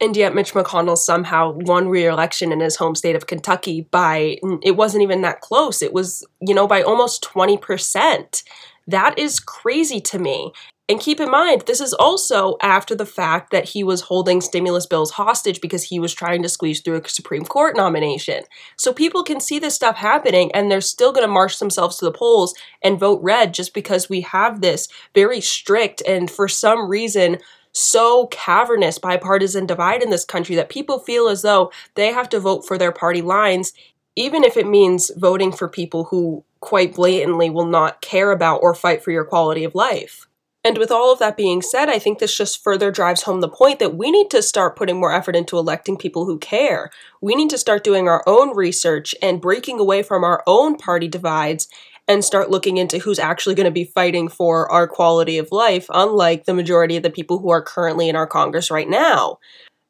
and 0.00 0.17
yet 0.17 0.35
Mitch 0.35 0.52
McConnell 0.52 0.99
somehow 0.99 1.52
won 1.52 1.88
re-election 1.88 2.52
in 2.52 2.61
his 2.61 2.76
home 2.76 2.94
state 2.94 3.17
of 3.17 3.26
Kentucky 3.26 3.82
by 3.91 4.38
it 4.62 4.76
wasn't 4.76 5.02
even 5.02 5.23
that 5.23 5.41
close. 5.41 5.82
It 5.82 5.93
was, 5.93 6.26
you 6.41 6.55
know, 6.55 6.67
by 6.67 6.82
almost 6.82 7.23
20%. 7.23 8.43
That 8.87 9.19
is 9.19 9.41
crazy 9.41 10.00
to 10.00 10.19
me. 10.19 10.52
And 10.87 11.00
keep 11.00 11.19
in 11.19 11.31
mind, 11.31 11.62
this 11.62 11.81
is 11.81 11.94
also 11.94 12.58
after 12.61 12.94
the 12.94 13.06
fact 13.06 13.50
that 13.52 13.70
he 13.70 13.82
was 13.82 14.02
holding 14.02 14.43
stimulus 14.43 14.85
bills 14.85 15.12
hostage 15.12 15.62
because 15.62 15.85
he 15.85 15.99
was 15.99 16.12
trying 16.12 16.43
to 16.43 16.49
squeeze 16.50 16.81
through 16.81 17.00
a 17.00 17.08
Supreme 17.08 17.47
Court 17.47 17.75
nomination. 17.75 18.43
So 18.76 18.93
people 18.93 19.23
can 19.23 19.40
see 19.40 19.58
this 19.58 19.75
stuff 19.75 19.97
happening 19.97 20.52
and 20.52 20.70
they're 20.70 20.82
still 20.82 21.12
going 21.12 21.26
to 21.26 21.32
march 21.32 21.58
themselves 21.58 21.97
to 21.97 22.05
the 22.05 22.12
polls 22.12 22.55
and 22.82 23.00
vote 23.00 23.23
red 23.23 23.55
just 23.55 23.73
because 23.73 24.11
we 24.11 24.20
have 24.23 24.61
this 24.61 24.88
very 25.14 25.40
strict 25.40 26.02
and 26.06 26.31
for 26.31 26.49
some 26.49 26.87
reason 26.90 27.38
so 27.75 28.29
cavernous 28.29 28.99
bipartisan 28.99 29.67
divide 29.67 30.03
in 30.03 30.11
this 30.11 30.25
country 30.25 30.56
that 30.56 30.69
people 30.69 30.99
feel 30.99 31.29
as 31.29 31.43
though 31.43 31.71
they 31.94 32.12
have 32.12 32.29
to 32.31 32.41
vote 32.41 32.67
for 32.67 32.79
their 32.79 32.93
party 32.93 33.21
lines, 33.21 33.73
even 34.17 34.44
if 34.44 34.56
it 34.56 34.67
means 34.67 35.11
voting 35.17 35.53
for 35.53 35.69
people 35.69 36.05
who 36.05 36.44
quite 36.61 36.94
blatantly 36.94 37.50
will 37.50 37.67
not 37.67 38.00
care 38.00 38.31
about 38.31 38.59
or 38.62 38.75
fight 38.75 39.02
for 39.02 39.11
your 39.11 39.25
quality 39.25 39.64
of 39.64 39.75
life. 39.75 40.26
And 40.66 40.78
with 40.78 40.90
all 40.90 41.12
of 41.12 41.19
that 41.19 41.37
being 41.37 41.61
said, 41.61 41.90
I 41.90 41.99
think 41.99 42.19
this 42.19 42.35
just 42.35 42.64
further 42.64 42.90
drives 42.90 43.25
home 43.25 43.43
the 43.43 43.50
point 43.50 43.81
that 43.81 43.97
we 43.97 44.11
need 44.11 44.31
to 44.31 44.40
start 44.40 44.76
putting 44.76 44.99
more 44.99 45.12
effort 45.12 45.37
into 45.37 45.59
electing 45.59 45.99
people 45.99 46.25
who 46.25 46.38
care. 46.38 46.90
We 47.21 47.35
need 47.35 47.50
to 47.50 47.59
start 47.59 47.85
doing 47.85 48.09
our 48.09 48.23
own 48.26 48.57
research 48.57 49.14
and 49.21 49.43
breaking 49.43 49.78
away 49.78 50.02
from 50.02 50.25
our 50.25 50.43
own 50.47 50.76
party 50.78 51.07
divides 51.07 51.69
and 52.06 52.25
start 52.25 52.50
looking 52.50 52.76
into 52.76 52.99
who's 52.99 53.18
actually 53.18 53.54
going 53.54 53.64
to 53.64 53.70
be 53.70 53.84
fighting 53.84 54.28
for 54.28 54.70
our 54.70 54.87
quality 54.87 55.38
of 55.38 55.52
life, 55.52 55.87
unlike 55.90 56.44
the 56.44 56.54
majority 56.54 56.96
of 56.96 57.02
the 57.02 57.11
people 57.11 57.38
who 57.38 57.50
are 57.50 57.62
currently 57.62 58.08
in 58.08 58.16
our 58.16 58.26
Congress 58.26 58.70
right 58.70 58.88
now. 58.88 59.38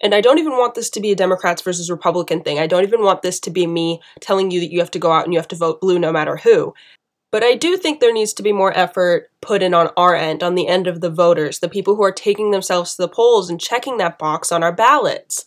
And 0.00 0.14
I 0.14 0.20
don't 0.20 0.38
even 0.38 0.52
want 0.52 0.74
this 0.74 0.90
to 0.90 1.00
be 1.00 1.12
a 1.12 1.16
Democrats 1.16 1.62
versus 1.62 1.90
Republican 1.90 2.42
thing. 2.42 2.58
I 2.58 2.66
don't 2.66 2.82
even 2.82 3.02
want 3.02 3.22
this 3.22 3.40
to 3.40 3.50
be 3.50 3.66
me 3.66 4.00
telling 4.20 4.50
you 4.50 4.60
that 4.60 4.70
you 4.70 4.80
have 4.80 4.90
to 4.92 4.98
go 4.98 5.10
out 5.10 5.24
and 5.24 5.32
you 5.32 5.38
have 5.38 5.48
to 5.48 5.56
vote 5.56 5.80
blue 5.80 5.98
no 5.98 6.12
matter 6.12 6.36
who. 6.36 6.74
But 7.32 7.42
I 7.42 7.56
do 7.56 7.76
think 7.76 7.98
there 7.98 8.12
needs 8.12 8.32
to 8.34 8.44
be 8.44 8.52
more 8.52 8.76
effort 8.76 9.28
put 9.40 9.60
in 9.62 9.74
on 9.74 9.90
our 9.96 10.14
end, 10.14 10.42
on 10.42 10.54
the 10.54 10.68
end 10.68 10.86
of 10.86 11.00
the 11.00 11.10
voters, 11.10 11.58
the 11.58 11.68
people 11.68 11.96
who 11.96 12.04
are 12.04 12.12
taking 12.12 12.52
themselves 12.52 12.94
to 12.94 13.02
the 13.02 13.08
polls 13.08 13.50
and 13.50 13.60
checking 13.60 13.96
that 13.96 14.18
box 14.18 14.52
on 14.52 14.62
our 14.62 14.72
ballots. 14.72 15.44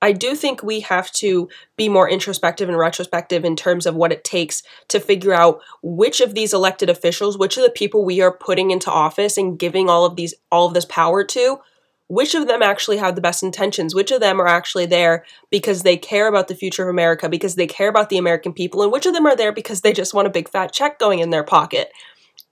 I 0.00 0.12
do 0.12 0.36
think 0.36 0.62
we 0.62 0.80
have 0.80 1.10
to 1.12 1.48
be 1.76 1.88
more 1.88 2.08
introspective 2.08 2.68
and 2.68 2.78
retrospective 2.78 3.44
in 3.44 3.56
terms 3.56 3.84
of 3.84 3.96
what 3.96 4.12
it 4.12 4.22
takes 4.22 4.62
to 4.88 5.00
figure 5.00 5.34
out 5.34 5.60
which 5.82 6.20
of 6.20 6.34
these 6.34 6.54
elected 6.54 6.88
officials, 6.88 7.36
which 7.36 7.56
of 7.56 7.64
the 7.64 7.70
people 7.70 8.04
we 8.04 8.20
are 8.20 8.32
putting 8.32 8.70
into 8.70 8.90
office 8.90 9.36
and 9.36 9.58
giving 9.58 9.88
all 9.88 10.04
of 10.04 10.16
these 10.16 10.34
all 10.52 10.66
of 10.68 10.74
this 10.74 10.84
power 10.84 11.24
to, 11.24 11.58
which 12.06 12.34
of 12.36 12.46
them 12.46 12.62
actually 12.62 12.98
have 12.98 13.16
the 13.16 13.20
best 13.20 13.42
intentions, 13.42 13.94
which 13.94 14.12
of 14.12 14.20
them 14.20 14.40
are 14.40 14.46
actually 14.46 14.86
there 14.86 15.24
because 15.50 15.82
they 15.82 15.96
care 15.96 16.28
about 16.28 16.46
the 16.46 16.54
future 16.54 16.84
of 16.84 16.88
America, 16.88 17.28
because 17.28 17.56
they 17.56 17.66
care 17.66 17.88
about 17.88 18.08
the 18.08 18.18
American 18.18 18.52
people, 18.52 18.82
and 18.82 18.92
which 18.92 19.06
of 19.06 19.14
them 19.14 19.26
are 19.26 19.36
there 19.36 19.52
because 19.52 19.80
they 19.80 19.92
just 19.92 20.14
want 20.14 20.28
a 20.28 20.30
big 20.30 20.48
fat 20.48 20.72
check 20.72 21.00
going 21.00 21.18
in 21.18 21.30
their 21.30 21.44
pocket 21.44 21.90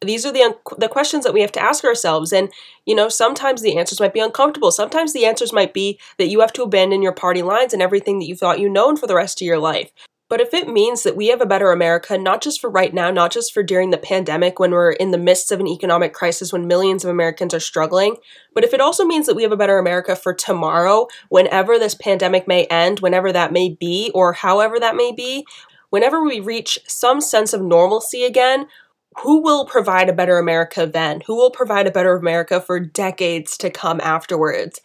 these 0.00 0.26
are 0.26 0.32
the 0.32 0.42
un- 0.42 0.54
the 0.78 0.88
questions 0.88 1.24
that 1.24 1.32
we 1.32 1.40
have 1.40 1.52
to 1.52 1.62
ask 1.62 1.84
ourselves 1.84 2.32
and 2.32 2.52
you 2.84 2.94
know 2.94 3.08
sometimes 3.08 3.62
the 3.62 3.78
answers 3.78 4.00
might 4.00 4.12
be 4.12 4.20
uncomfortable. 4.20 4.70
Sometimes 4.70 5.12
the 5.12 5.24
answers 5.24 5.52
might 5.52 5.72
be 5.72 5.98
that 6.18 6.28
you 6.28 6.40
have 6.40 6.52
to 6.54 6.62
abandon 6.62 7.02
your 7.02 7.12
party 7.12 7.42
lines 7.42 7.72
and 7.72 7.82
everything 7.82 8.18
that 8.18 8.26
you 8.26 8.36
thought 8.36 8.60
you 8.60 8.68
known 8.68 8.96
for 8.96 9.06
the 9.06 9.14
rest 9.14 9.40
of 9.40 9.46
your 9.46 9.58
life. 9.58 9.90
But 10.28 10.40
if 10.40 10.52
it 10.52 10.68
means 10.68 11.04
that 11.04 11.14
we 11.14 11.28
have 11.28 11.40
a 11.40 11.46
better 11.46 11.70
America, 11.70 12.18
not 12.18 12.42
just 12.42 12.60
for 12.60 12.68
right 12.68 12.92
now, 12.92 13.12
not 13.12 13.30
just 13.30 13.54
for 13.54 13.62
during 13.62 13.90
the 13.90 13.96
pandemic 13.96 14.58
when 14.58 14.72
we're 14.72 14.90
in 14.90 15.12
the 15.12 15.18
midst 15.18 15.52
of 15.52 15.60
an 15.60 15.68
economic 15.68 16.12
crisis 16.12 16.52
when 16.52 16.66
millions 16.66 17.04
of 17.04 17.10
Americans 17.10 17.54
are 17.54 17.60
struggling, 17.60 18.16
but 18.52 18.64
if 18.64 18.74
it 18.74 18.80
also 18.80 19.04
means 19.04 19.26
that 19.26 19.36
we 19.36 19.44
have 19.44 19.52
a 19.52 19.56
better 19.56 19.78
America 19.78 20.16
for 20.16 20.34
tomorrow, 20.34 21.06
whenever 21.28 21.78
this 21.78 21.94
pandemic 21.94 22.48
may 22.48 22.64
end, 22.64 23.00
whenever 23.00 23.32
that 23.32 23.52
may 23.52 23.70
be, 23.70 24.10
or 24.14 24.32
however 24.32 24.80
that 24.80 24.96
may 24.96 25.12
be, 25.12 25.46
whenever 25.90 26.24
we 26.24 26.40
reach 26.40 26.80
some 26.88 27.20
sense 27.20 27.52
of 27.52 27.62
normalcy 27.62 28.24
again, 28.24 28.66
who 29.22 29.42
will 29.42 29.64
provide 29.66 30.08
a 30.08 30.14
better 30.14 30.38
America 30.38 30.86
then? 30.86 31.22
Who 31.26 31.36
will 31.36 31.50
provide 31.50 31.86
a 31.86 31.90
better 31.90 32.16
America 32.16 32.60
for 32.60 32.78
decades 32.78 33.56
to 33.58 33.70
come 33.70 34.00
afterwards? 34.02 34.80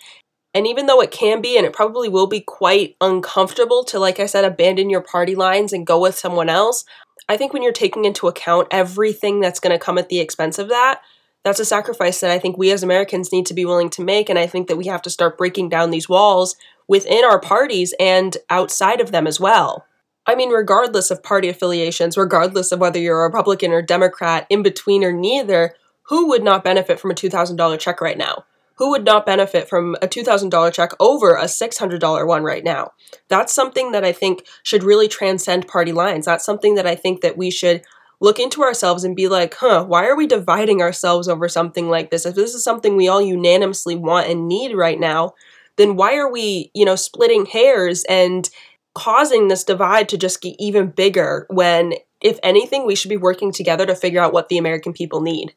And 0.53 0.67
even 0.67 0.85
though 0.85 1.01
it 1.01 1.11
can 1.11 1.41
be, 1.41 1.57
and 1.57 1.65
it 1.65 1.73
probably 1.73 2.09
will 2.09 2.27
be 2.27 2.41
quite 2.41 2.95
uncomfortable 2.99 3.83
to, 3.85 3.99
like 3.99 4.19
I 4.19 4.25
said, 4.25 4.43
abandon 4.43 4.89
your 4.89 5.01
party 5.01 5.35
lines 5.35 5.71
and 5.71 5.87
go 5.87 5.99
with 6.01 6.17
someone 6.17 6.49
else, 6.49 6.83
I 7.29 7.37
think 7.37 7.53
when 7.53 7.63
you're 7.63 7.71
taking 7.71 8.05
into 8.05 8.27
account 8.27 8.67
everything 8.71 9.39
that's 9.39 9.59
going 9.59 9.77
to 9.77 9.83
come 9.83 9.97
at 9.97 10.09
the 10.09 10.19
expense 10.19 10.59
of 10.59 10.69
that, 10.69 11.01
that's 11.43 11.59
a 11.59 11.65
sacrifice 11.65 12.19
that 12.19 12.31
I 12.31 12.39
think 12.39 12.57
we 12.57 12.71
as 12.71 12.83
Americans 12.83 13.31
need 13.31 13.45
to 13.47 13.53
be 13.53 13.65
willing 13.65 13.89
to 13.91 14.03
make. 14.03 14.29
And 14.29 14.37
I 14.37 14.45
think 14.45 14.67
that 14.67 14.77
we 14.77 14.87
have 14.87 15.01
to 15.03 15.09
start 15.09 15.37
breaking 15.37 15.69
down 15.69 15.89
these 15.89 16.09
walls 16.09 16.55
within 16.87 17.23
our 17.23 17.39
parties 17.39 17.93
and 17.99 18.37
outside 18.49 18.99
of 19.01 19.11
them 19.11 19.27
as 19.27 19.39
well. 19.39 19.85
I 20.27 20.35
mean, 20.35 20.49
regardless 20.49 21.11
of 21.11 21.23
party 21.23 21.49
affiliations, 21.49 22.17
regardless 22.17 22.71
of 22.71 22.79
whether 22.79 22.99
you're 22.99 23.21
a 23.21 23.23
Republican 23.23 23.71
or 23.71 23.81
Democrat, 23.81 24.45
in 24.49 24.61
between 24.63 25.03
or 25.03 25.11
neither, 25.11 25.75
who 26.03 26.27
would 26.27 26.43
not 26.43 26.63
benefit 26.63 26.99
from 26.99 27.11
a 27.11 27.15
$2,000 27.15 27.79
check 27.79 28.01
right 28.01 28.17
now? 28.17 28.45
Who 28.75 28.89
would 28.91 29.05
not 29.05 29.25
benefit 29.25 29.69
from 29.69 29.95
a 30.01 30.07
$2,000 30.07 30.73
check 30.73 30.91
over 30.99 31.35
a 31.35 31.45
$600 31.45 32.27
one 32.27 32.43
right 32.43 32.63
now? 32.63 32.93
That's 33.27 33.53
something 33.53 33.91
that 33.91 34.03
I 34.03 34.11
think 34.11 34.45
should 34.63 34.83
really 34.83 35.07
transcend 35.07 35.67
party 35.67 35.91
lines. 35.91 36.25
That's 36.25 36.45
something 36.45 36.75
that 36.75 36.87
I 36.87 36.95
think 36.95 37.21
that 37.21 37.37
we 37.37 37.51
should 37.51 37.83
look 38.19 38.39
into 38.39 38.63
ourselves 38.63 39.03
and 39.03 39.15
be 39.15 39.27
like, 39.27 39.55
huh, 39.55 39.83
why 39.85 40.05
are 40.05 40.15
we 40.15 40.27
dividing 40.27 40.81
ourselves 40.81 41.27
over 41.27 41.49
something 41.49 41.89
like 41.89 42.11
this? 42.11 42.25
If 42.25 42.35
this 42.35 42.53
is 42.53 42.63
something 42.63 42.95
we 42.95 43.07
all 43.07 43.21
unanimously 43.21 43.95
want 43.95 44.27
and 44.27 44.47
need 44.47 44.75
right 44.75 44.99
now, 44.99 45.33
then 45.77 45.95
why 45.95 46.15
are 46.17 46.31
we, 46.31 46.71
you 46.73 46.85
know, 46.85 46.95
splitting 46.95 47.45
hairs 47.45 48.03
and 48.05 48.49
causing 48.93 49.47
this 49.47 49.63
divide 49.63 50.09
to 50.09 50.17
just 50.17 50.41
get 50.41 50.55
even 50.59 50.87
bigger 50.87 51.45
when, 51.49 51.93
if 52.21 52.39
anything, 52.43 52.85
we 52.85 52.95
should 52.95 53.09
be 53.09 53.17
working 53.17 53.51
together 53.51 53.85
to 53.85 53.95
figure 53.95 54.21
out 54.21 54.33
what 54.33 54.49
the 54.49 54.57
American 54.57 54.93
people 54.93 55.21
need? 55.21 55.53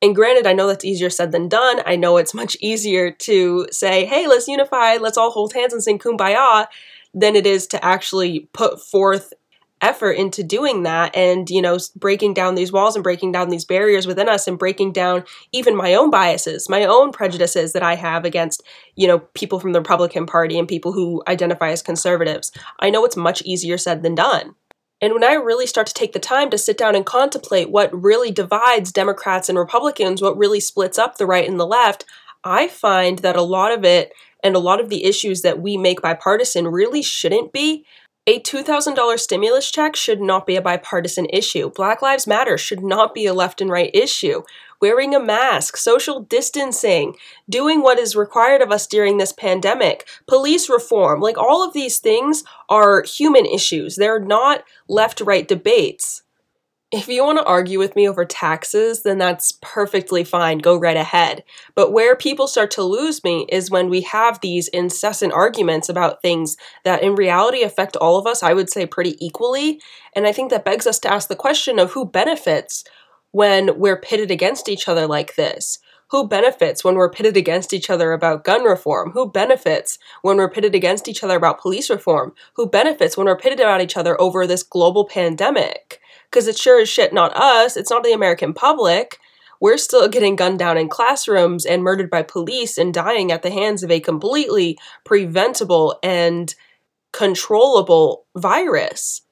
And 0.00 0.14
granted, 0.14 0.46
I 0.46 0.52
know 0.52 0.66
that's 0.66 0.84
easier 0.84 1.10
said 1.10 1.32
than 1.32 1.48
done. 1.48 1.82
I 1.84 1.96
know 1.96 2.16
it's 2.16 2.34
much 2.42 2.56
easier 2.60 3.10
to 3.10 3.66
say, 3.70 4.06
hey, 4.06 4.26
let's 4.26 4.48
unify, 4.48 4.96
let's 4.96 5.18
all 5.18 5.30
hold 5.30 5.52
hands 5.52 5.72
and 5.72 5.82
sing 5.82 5.98
kumbaya, 5.98 6.66
than 7.14 7.36
it 7.36 7.46
is 7.46 7.66
to 7.68 7.84
actually 7.84 8.48
put 8.52 8.80
forth 8.80 9.32
effort 9.80 10.12
into 10.12 10.42
doing 10.42 10.82
that 10.82 11.14
and 11.14 11.48
you 11.50 11.62
know 11.62 11.78
breaking 11.96 12.34
down 12.34 12.54
these 12.54 12.72
walls 12.72 12.96
and 12.96 13.02
breaking 13.02 13.32
down 13.32 13.48
these 13.48 13.64
barriers 13.64 14.06
within 14.06 14.28
us 14.28 14.48
and 14.48 14.58
breaking 14.58 14.92
down 14.92 15.24
even 15.52 15.76
my 15.76 15.94
own 15.94 16.10
biases 16.10 16.68
my 16.68 16.84
own 16.84 17.12
prejudices 17.12 17.72
that 17.72 17.82
i 17.82 17.94
have 17.94 18.24
against 18.24 18.62
you 18.96 19.06
know 19.06 19.20
people 19.34 19.60
from 19.60 19.72
the 19.72 19.80
republican 19.80 20.26
party 20.26 20.58
and 20.58 20.68
people 20.68 20.92
who 20.92 21.22
identify 21.28 21.70
as 21.70 21.82
conservatives 21.82 22.50
i 22.80 22.90
know 22.90 23.04
it's 23.04 23.16
much 23.16 23.42
easier 23.42 23.78
said 23.78 24.02
than 24.02 24.14
done 24.14 24.54
and 25.00 25.12
when 25.12 25.22
I 25.22 25.34
really 25.34 25.66
start 25.66 25.86
to 25.86 25.94
take 25.94 26.12
the 26.12 26.18
time 26.18 26.50
to 26.50 26.58
sit 26.58 26.76
down 26.76 26.96
and 26.96 27.06
contemplate 27.06 27.70
what 27.70 27.94
really 27.94 28.32
divides 28.32 28.90
Democrats 28.90 29.48
and 29.48 29.56
Republicans, 29.56 30.20
what 30.20 30.36
really 30.36 30.58
splits 30.58 30.98
up 30.98 31.16
the 31.18 31.26
right 31.26 31.48
and 31.48 31.60
the 31.60 31.66
left, 31.66 32.04
I 32.42 32.66
find 32.66 33.20
that 33.20 33.36
a 33.36 33.42
lot 33.42 33.72
of 33.72 33.84
it 33.84 34.12
and 34.42 34.56
a 34.56 34.60
lot 34.60 34.80
of 34.80 34.88
the 34.88 35.04
issues 35.04 35.42
that 35.42 35.60
we 35.60 35.76
make 35.76 36.02
bipartisan 36.02 36.66
really 36.68 37.02
shouldn't 37.02 37.52
be. 37.52 37.84
A 38.28 38.38
$2,000 38.40 39.18
stimulus 39.18 39.70
check 39.70 39.96
should 39.96 40.20
not 40.20 40.46
be 40.46 40.54
a 40.56 40.60
bipartisan 40.60 41.28
issue. 41.30 41.70
Black 41.70 42.02
Lives 42.02 42.26
Matter 42.26 42.58
should 42.58 42.82
not 42.82 43.14
be 43.14 43.24
a 43.24 43.32
left 43.32 43.62
and 43.62 43.70
right 43.70 43.90
issue. 43.94 44.42
Wearing 44.82 45.14
a 45.14 45.18
mask, 45.18 45.78
social 45.78 46.20
distancing, 46.20 47.16
doing 47.48 47.80
what 47.80 47.98
is 47.98 48.14
required 48.14 48.60
of 48.60 48.70
us 48.70 48.86
during 48.86 49.16
this 49.16 49.32
pandemic, 49.32 50.06
police 50.26 50.68
reform, 50.68 51.22
like 51.22 51.38
all 51.38 51.66
of 51.66 51.72
these 51.72 52.00
things 52.00 52.44
are 52.68 53.02
human 53.02 53.46
issues. 53.46 53.96
They're 53.96 54.20
not 54.20 54.62
left 54.90 55.22
right 55.22 55.48
debates. 55.48 56.22
If 56.90 57.06
you 57.06 57.22
want 57.22 57.36
to 57.36 57.44
argue 57.44 57.78
with 57.78 57.94
me 57.96 58.08
over 58.08 58.24
taxes, 58.24 59.02
then 59.02 59.18
that's 59.18 59.52
perfectly 59.60 60.24
fine. 60.24 60.56
Go 60.56 60.74
right 60.74 60.96
ahead. 60.96 61.44
But 61.74 61.92
where 61.92 62.16
people 62.16 62.46
start 62.46 62.70
to 62.72 62.82
lose 62.82 63.22
me 63.22 63.44
is 63.50 63.70
when 63.70 63.90
we 63.90 64.00
have 64.02 64.40
these 64.40 64.68
incessant 64.68 65.34
arguments 65.34 65.90
about 65.90 66.22
things 66.22 66.56
that 66.84 67.02
in 67.02 67.14
reality 67.14 67.62
affect 67.62 67.96
all 67.96 68.16
of 68.16 68.26
us, 68.26 68.42
I 68.42 68.54
would 68.54 68.70
say 68.70 68.86
pretty 68.86 69.22
equally. 69.22 69.82
And 70.16 70.26
I 70.26 70.32
think 70.32 70.48
that 70.48 70.64
begs 70.64 70.86
us 70.86 70.98
to 71.00 71.12
ask 71.12 71.28
the 71.28 71.36
question 71.36 71.78
of 71.78 71.92
who 71.92 72.06
benefits 72.06 72.84
when 73.32 73.78
we're 73.78 74.00
pitted 74.00 74.30
against 74.30 74.66
each 74.66 74.88
other 74.88 75.06
like 75.06 75.34
this. 75.34 75.80
Who 76.10 76.26
benefits 76.26 76.82
when 76.82 76.94
we're 76.94 77.10
pitted 77.10 77.36
against 77.36 77.74
each 77.74 77.90
other 77.90 78.12
about 78.12 78.44
gun 78.44 78.64
reform? 78.64 79.10
Who 79.10 79.30
benefits 79.30 79.98
when 80.22 80.38
we're 80.38 80.48
pitted 80.48 80.74
against 80.74 81.06
each 81.06 81.22
other 81.22 81.36
about 81.36 81.60
police 81.60 81.90
reform? 81.90 82.32
Who 82.54 82.66
benefits 82.66 83.18
when 83.18 83.26
we're 83.26 83.36
pitted 83.36 83.60
about 83.60 83.82
each 83.82 83.98
other 83.98 84.18
over 84.18 84.46
this 84.46 84.62
global 84.62 85.06
pandemic? 85.06 86.00
Because 86.30 86.46
it's 86.46 86.60
sure 86.60 86.80
as 86.80 86.88
shit 86.88 87.12
not 87.12 87.36
us, 87.36 87.76
it's 87.76 87.90
not 87.90 88.02
the 88.02 88.12
American 88.12 88.52
public. 88.52 89.18
We're 89.60 89.78
still 89.78 90.08
getting 90.08 90.36
gunned 90.36 90.58
down 90.58 90.78
in 90.78 90.88
classrooms 90.88 91.66
and 91.66 91.82
murdered 91.82 92.10
by 92.10 92.22
police 92.22 92.78
and 92.78 92.94
dying 92.94 93.32
at 93.32 93.42
the 93.42 93.50
hands 93.50 93.82
of 93.82 93.90
a 93.90 94.00
completely 94.00 94.78
preventable 95.04 95.98
and 96.02 96.54
controllable 97.12 98.26
virus. 98.36 99.22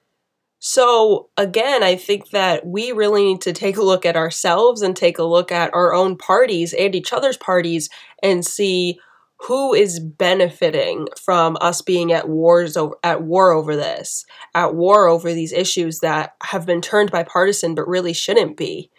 So, 0.59 1.29
again, 1.37 1.83
I 1.83 1.95
think 1.95 2.31
that 2.31 2.67
we 2.67 2.91
really 2.91 3.25
need 3.25 3.43
to 3.43 3.53
take 3.53 3.77
a 3.77 3.85
look 3.85 4.05
at 4.05 4.17
ourselves 4.17 4.83
and 4.83 4.97
take 4.97 5.19
a 5.19 5.25
look 5.25 5.53
at 5.53 5.73
our 5.75 5.95
own 5.95 6.17
parties 6.17 6.73
and 6.73 6.95
each 6.95 7.13
other's 7.13 7.37
parties 7.37 7.89
and 8.23 8.45
see 8.45 8.99
who 9.41 9.75
is 9.75 10.01
benefiting 10.01 11.07
from 11.23 11.57
us 11.61 11.83
being 11.83 12.13
at 12.13 12.29
wars 12.29 12.77
over 12.77 12.97
at 13.03 13.23
war 13.23 13.53
over 13.53 13.77
this 13.77 14.25
at 14.55 14.75
war 14.75 15.07
over 15.07 15.33
these 15.33 15.53
issues 15.53 15.99
that 16.01 16.35
have 16.43 16.67
been 16.67 16.81
turned 16.81 17.11
bipartisan 17.11 17.75
but 17.75 17.87
really 17.89 18.13
shouldn't 18.13 18.57
be? 18.57 18.91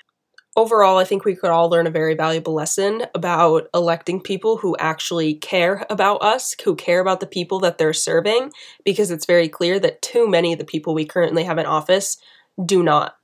Overall 0.55 0.97
i 0.97 1.03
think 1.03 1.23
we 1.23 1.35
could 1.35 1.51
all 1.51 1.69
learn 1.69 1.85
a 1.85 1.91
very 1.91 2.15
valuable 2.15 2.53
lesson 2.53 3.03
about 3.13 3.67
electing 3.75 4.19
people 4.19 4.57
who 4.57 4.75
actually 4.79 5.35
care 5.35 5.85
about 5.89 6.21
us 6.23 6.55
who 6.63 6.75
care 6.75 6.99
about 6.99 7.19
the 7.19 7.27
people 7.27 7.59
that 7.59 7.77
they're 7.77 7.93
serving 7.93 8.51
because 8.83 9.11
it's 9.11 9.27
very 9.27 9.49
clear 9.49 9.79
that 9.79 10.01
too 10.01 10.27
many 10.27 10.53
of 10.53 10.59
the 10.59 10.65
people 10.65 10.95
we 10.95 11.05
currently 11.05 11.43
have 11.43 11.59
in 11.59 11.67
office 11.67 12.17
do 12.65 12.81
not 12.81 13.16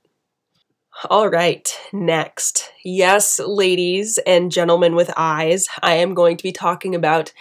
all 1.10 1.28
right, 1.28 1.68
next. 1.92 2.72
Yes, 2.84 3.38
ladies 3.38 4.18
and 4.26 4.50
gentlemen 4.50 4.94
with 4.94 5.10
eyes, 5.16 5.66
I 5.82 5.94
am 5.94 6.14
going 6.14 6.36
to 6.36 6.42
be 6.42 6.52
talking 6.52 6.94
about 6.94 7.32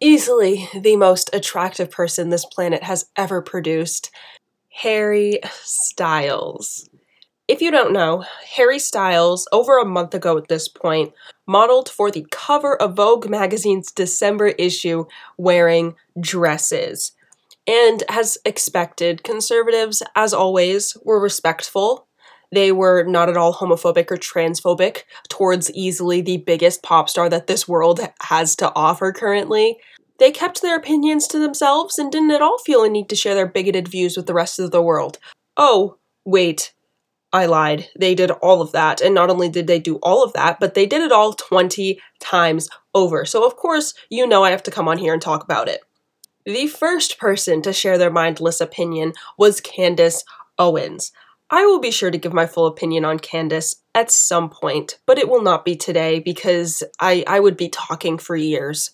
easily 0.00 0.68
the 0.74 0.96
most 0.96 1.30
attractive 1.32 1.90
person 1.90 2.30
this 2.30 2.44
planet 2.44 2.82
has 2.82 3.06
ever 3.16 3.42
produced 3.42 4.10
Harry 4.82 5.40
Styles. 5.62 6.88
If 7.46 7.60
you 7.60 7.70
don't 7.70 7.92
know, 7.92 8.24
Harry 8.56 8.78
Styles, 8.78 9.46
over 9.52 9.78
a 9.78 9.84
month 9.84 10.14
ago 10.14 10.36
at 10.38 10.48
this 10.48 10.68
point, 10.68 11.12
modeled 11.46 11.88
for 11.88 12.10
the 12.10 12.26
cover 12.30 12.74
of 12.80 12.96
Vogue 12.96 13.28
magazine's 13.28 13.92
December 13.92 14.48
issue 14.48 15.04
wearing 15.36 15.94
dresses. 16.18 17.12
And 17.66 18.02
as 18.08 18.38
expected, 18.44 19.24
conservatives, 19.24 20.02
as 20.16 20.34
always, 20.34 20.96
were 21.02 21.20
respectful 21.20 22.03
they 22.54 22.72
were 22.72 23.04
not 23.04 23.28
at 23.28 23.36
all 23.36 23.54
homophobic 23.54 24.10
or 24.10 24.16
transphobic 24.16 25.02
towards 25.28 25.70
easily 25.72 26.20
the 26.20 26.38
biggest 26.38 26.82
pop 26.82 27.08
star 27.08 27.28
that 27.28 27.46
this 27.46 27.68
world 27.68 28.00
has 28.22 28.56
to 28.56 28.72
offer 28.74 29.12
currently. 29.12 29.78
They 30.18 30.30
kept 30.30 30.62
their 30.62 30.76
opinions 30.76 31.26
to 31.28 31.38
themselves 31.38 31.98
and 31.98 32.10
didn't 32.10 32.30
at 32.30 32.42
all 32.42 32.58
feel 32.58 32.84
a 32.84 32.88
need 32.88 33.08
to 33.08 33.16
share 33.16 33.34
their 33.34 33.48
bigoted 33.48 33.88
views 33.88 34.16
with 34.16 34.26
the 34.26 34.34
rest 34.34 34.58
of 34.58 34.70
the 34.70 34.82
world. 34.82 35.18
Oh, 35.56 35.98
wait, 36.24 36.72
I 37.32 37.46
lied. 37.46 37.88
They 37.98 38.14
did 38.14 38.30
all 38.30 38.62
of 38.62 38.70
that. 38.72 39.00
And 39.00 39.12
not 39.12 39.28
only 39.28 39.48
did 39.48 39.66
they 39.66 39.80
do 39.80 39.96
all 39.96 40.22
of 40.22 40.32
that, 40.34 40.60
but 40.60 40.74
they 40.74 40.86
did 40.86 41.02
it 41.02 41.10
all 41.10 41.32
20 41.32 42.00
times 42.20 42.68
over. 42.94 43.24
So, 43.24 43.44
of 43.44 43.56
course, 43.56 43.92
you 44.08 44.24
know 44.24 44.44
I 44.44 44.50
have 44.50 44.62
to 44.64 44.70
come 44.70 44.86
on 44.86 44.98
here 44.98 45.12
and 45.12 45.20
talk 45.20 45.42
about 45.42 45.68
it. 45.68 45.80
The 46.46 46.68
first 46.68 47.18
person 47.18 47.60
to 47.62 47.72
share 47.72 47.98
their 47.98 48.10
mindless 48.10 48.60
opinion 48.60 49.14
was 49.36 49.60
Candace 49.60 50.22
Owens. 50.58 51.10
I 51.54 51.66
will 51.66 51.78
be 51.78 51.92
sure 51.92 52.10
to 52.10 52.18
give 52.18 52.32
my 52.32 52.46
full 52.46 52.66
opinion 52.66 53.04
on 53.04 53.20
Candace 53.20 53.76
at 53.94 54.10
some 54.10 54.50
point, 54.50 54.98
but 55.06 55.18
it 55.18 55.28
will 55.28 55.40
not 55.40 55.64
be 55.64 55.76
today 55.76 56.18
because 56.18 56.82
I, 56.98 57.22
I 57.28 57.38
would 57.38 57.56
be 57.56 57.68
talking 57.68 58.18
for 58.18 58.34
years. 58.34 58.90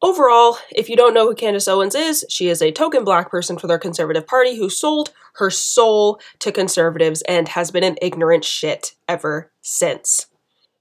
Overall, 0.00 0.56
if 0.70 0.88
you 0.88 0.94
don't 0.94 1.14
know 1.14 1.26
who 1.26 1.34
Candace 1.34 1.66
Owens 1.66 1.96
is, 1.96 2.24
she 2.28 2.48
is 2.48 2.62
a 2.62 2.70
token 2.70 3.02
black 3.02 3.28
person 3.28 3.58
for 3.58 3.66
their 3.66 3.80
conservative 3.80 4.24
party 4.24 4.54
who 4.56 4.70
sold 4.70 5.10
her 5.34 5.50
soul 5.50 6.20
to 6.38 6.52
conservatives 6.52 7.22
and 7.22 7.48
has 7.48 7.72
been 7.72 7.82
an 7.82 7.98
ignorant 8.00 8.44
shit 8.44 8.94
ever 9.08 9.50
since. 9.60 10.26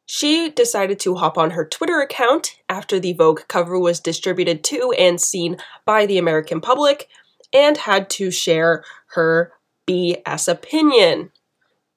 She 0.05 0.51
decided 0.51 0.99
to 0.99 1.15
hop 1.15 1.39
on 1.39 1.51
her 1.51 1.65
Twitter 1.65 2.01
account 2.01 2.55
after 2.69 2.99
the 2.99 3.13
Vogue 3.13 3.47
cover 3.47 3.79
was 3.79 3.99
distributed 3.99 4.63
to 4.65 4.93
and 4.95 5.19
seen 5.19 5.57
by 5.85 6.05
the 6.05 6.19
American 6.19 6.61
public 6.61 7.07
and 7.51 7.77
had 7.77 8.11
to 8.11 8.29
share 8.29 8.83
her 9.15 9.53
BS 9.87 10.47
opinion. 10.47 11.31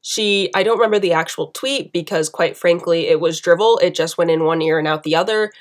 She, 0.00 0.50
I 0.54 0.62
don't 0.62 0.78
remember 0.78 0.99
the 0.99 1.12
actual 1.12 1.49
tweet 1.52 1.92
because, 1.92 2.28
quite 2.28 2.57
frankly, 2.57 3.09
it 3.09 3.21
was 3.21 3.40
drivel. 3.40 3.78
It 3.78 3.95
just 3.95 4.16
went 4.16 4.30
in 4.30 4.45
one 4.45 4.62
ear 4.62 4.78
and 4.78 4.88
out 4.88 5.02
the 5.02 5.16
other. 5.16 5.52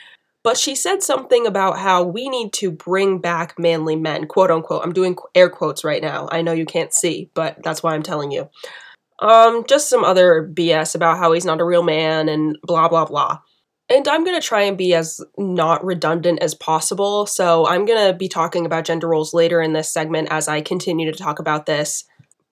But 0.44 0.58
she 0.58 0.76
said 0.76 1.04
something 1.04 1.46
about 1.46 1.78
how 1.80 2.04
we 2.04 2.30
need 2.30 2.54
to 2.54 2.72
bring 2.72 3.20
back 3.20 3.60
manly 3.60 3.98
men, 3.98 4.28
quote 4.28 4.50
unquote. 4.50 4.84
I'm 4.84 4.94
doing 4.94 5.18
air 5.36 5.50
quotes 5.50 5.84
right 5.84 6.02
now. 6.02 6.30
I 6.32 6.42
know 6.42 6.54
you 6.54 6.66
can't 6.66 6.94
see, 6.94 7.30
but 7.34 7.62
that's 7.64 7.84
why 7.84 7.94
I'm 7.94 8.04
telling 8.04 8.32
you. 8.32 8.50
Um, 9.20 9.66
just 9.68 9.90
some 9.90 10.04
other 10.06 10.50
BS 10.54 10.96
about 10.96 11.18
how 11.18 11.34
he's 11.34 11.44
not 11.44 11.60
a 11.60 11.66
real 11.66 11.84
man 11.84 12.30
and 12.30 12.58
blah 12.64 12.88
blah 12.88 13.06
blah. 13.06 13.40
And 13.90 14.08
I'm 14.08 14.24
going 14.24 14.40
to 14.40 14.46
try 14.46 14.62
and 14.62 14.78
be 14.78 14.94
as 14.94 15.22
not 15.38 15.84
redundant 15.84 16.40
as 16.42 16.54
possible. 16.54 17.26
So 17.26 17.68
I'm 17.68 17.86
going 17.86 18.08
to 18.08 18.18
be 18.18 18.28
talking 18.28 18.66
about 18.66 18.86
gender 18.86 19.08
roles 19.08 19.34
later 19.34 19.62
in 19.62 19.74
this 19.74 19.92
segment 19.92 20.28
as 20.30 20.48
I 20.48 20.62
continue 20.62 21.12
to 21.12 21.18
talk 21.18 21.40
about 21.40 21.66
this. 21.66 22.06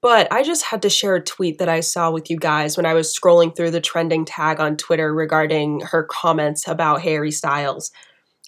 But 0.06 0.32
I 0.32 0.44
just 0.44 0.66
had 0.66 0.84
to 0.84 0.90
share 0.92 1.16
a 1.16 1.24
tweet 1.24 1.58
that 1.58 1.68
I 1.68 1.80
saw 1.80 2.12
with 2.12 2.30
you 2.30 2.38
guys 2.38 2.78
when 2.78 2.86
I 2.86 2.94
was 2.94 3.12
scrolling 3.12 3.56
through 3.56 3.72
the 3.72 3.82
trending 3.82 4.24
tag 4.24 4.60
on 4.60 4.78
Twitter 4.78 5.12
regarding 5.12 5.80
her 5.80 6.04
comments 6.04 6.68
about 6.68 7.02
Harry 7.02 7.32
Styles. 7.32 7.90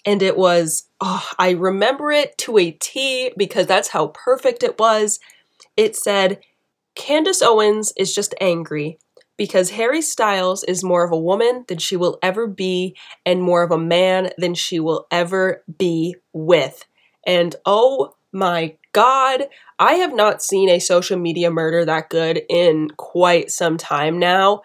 And 0.06 0.22
it 0.22 0.36
was, 0.36 0.84
oh, 1.00 1.28
I 1.36 1.50
remember 1.50 2.12
it 2.12 2.38
to 2.38 2.58
a 2.58 2.70
T 2.70 3.32
because 3.36 3.66
that's 3.66 3.88
how 3.88 4.06
perfect 4.14 4.62
it 4.62 4.78
was. 4.78 5.18
It 5.76 5.96
said, 5.96 6.38
Candace 6.94 7.42
Owens 7.42 7.92
is 7.96 8.14
just 8.14 8.36
angry 8.40 9.00
because 9.36 9.70
Harry 9.70 10.00
Styles 10.00 10.62
is 10.62 10.84
more 10.84 11.02
of 11.02 11.10
a 11.10 11.18
woman 11.18 11.64
than 11.66 11.78
she 11.78 11.96
will 11.96 12.20
ever 12.22 12.46
be 12.46 12.96
and 13.26 13.42
more 13.42 13.64
of 13.64 13.72
a 13.72 13.78
man 13.78 14.30
than 14.38 14.54
she 14.54 14.78
will 14.78 15.08
ever 15.10 15.64
be 15.76 16.14
with. 16.32 16.84
And 17.26 17.56
oh 17.66 18.14
my 18.32 18.76
god, 18.92 19.44
I 19.78 19.94
have 19.94 20.14
not 20.14 20.42
seen 20.42 20.68
a 20.68 20.78
social 20.78 21.18
media 21.18 21.50
murder 21.50 21.84
that 21.84 22.10
good 22.10 22.42
in 22.48 22.90
quite 22.96 23.50
some 23.50 23.76
time 23.76 24.18
now. 24.18 24.62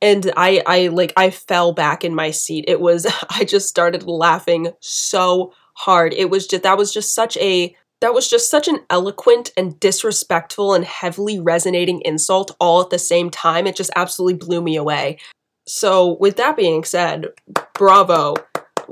And 0.00 0.30
I 0.36 0.62
I 0.66 0.88
like 0.88 1.12
I 1.16 1.30
fell 1.30 1.72
back 1.72 2.04
in 2.04 2.14
my 2.14 2.30
seat. 2.30 2.64
It 2.68 2.80
was 2.80 3.06
I 3.30 3.44
just 3.44 3.68
started 3.68 4.04
laughing 4.04 4.72
so 4.80 5.52
hard. 5.74 6.12
It 6.14 6.30
was 6.30 6.46
just 6.46 6.62
that 6.62 6.78
was 6.78 6.92
just 6.92 7.14
such 7.14 7.36
a 7.38 7.74
that 8.00 8.14
was 8.14 8.28
just 8.28 8.50
such 8.50 8.68
an 8.68 8.80
eloquent 8.90 9.50
and 9.56 9.78
disrespectful 9.80 10.74
and 10.74 10.84
heavily 10.84 11.40
resonating 11.40 12.00
insult 12.04 12.54
all 12.60 12.80
at 12.80 12.90
the 12.90 12.98
same 12.98 13.28
time. 13.28 13.66
It 13.66 13.76
just 13.76 13.90
absolutely 13.96 14.34
blew 14.34 14.60
me 14.62 14.76
away. 14.76 15.18
So, 15.66 16.16
with 16.18 16.36
that 16.36 16.56
being 16.56 16.84
said, 16.84 17.26
bravo. 17.74 18.34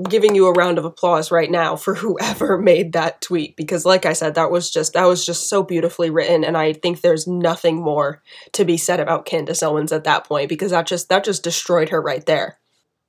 Giving 0.09 0.35
you 0.35 0.47
a 0.47 0.53
round 0.53 0.77
of 0.77 0.85
applause 0.85 1.31
right 1.31 1.49
now 1.49 1.75
for 1.75 1.95
whoever 1.95 2.57
made 2.57 2.93
that 2.93 3.21
tweet 3.21 3.55
because 3.55 3.85
like 3.85 4.05
I 4.05 4.13
said 4.13 4.35
that 4.35 4.51
was 4.51 4.69
just 4.69 4.93
that 4.93 5.05
was 5.05 5.25
just 5.25 5.49
so 5.49 5.63
beautifully 5.63 6.09
written 6.09 6.43
and 6.43 6.57
I 6.57 6.73
think 6.73 7.01
there's 7.01 7.27
nothing 7.27 7.77
more 7.77 8.21
to 8.53 8.65
be 8.65 8.77
said 8.77 8.99
about 8.99 9.25
Candace 9.25 9.63
Owens 9.63 9.91
at 9.91 10.03
that 10.03 10.25
point 10.25 10.49
because 10.49 10.71
that 10.71 10.85
just 10.85 11.09
that 11.09 11.23
just 11.23 11.43
destroyed 11.43 11.89
her 11.89 12.01
right 12.01 12.25
there. 12.25 12.59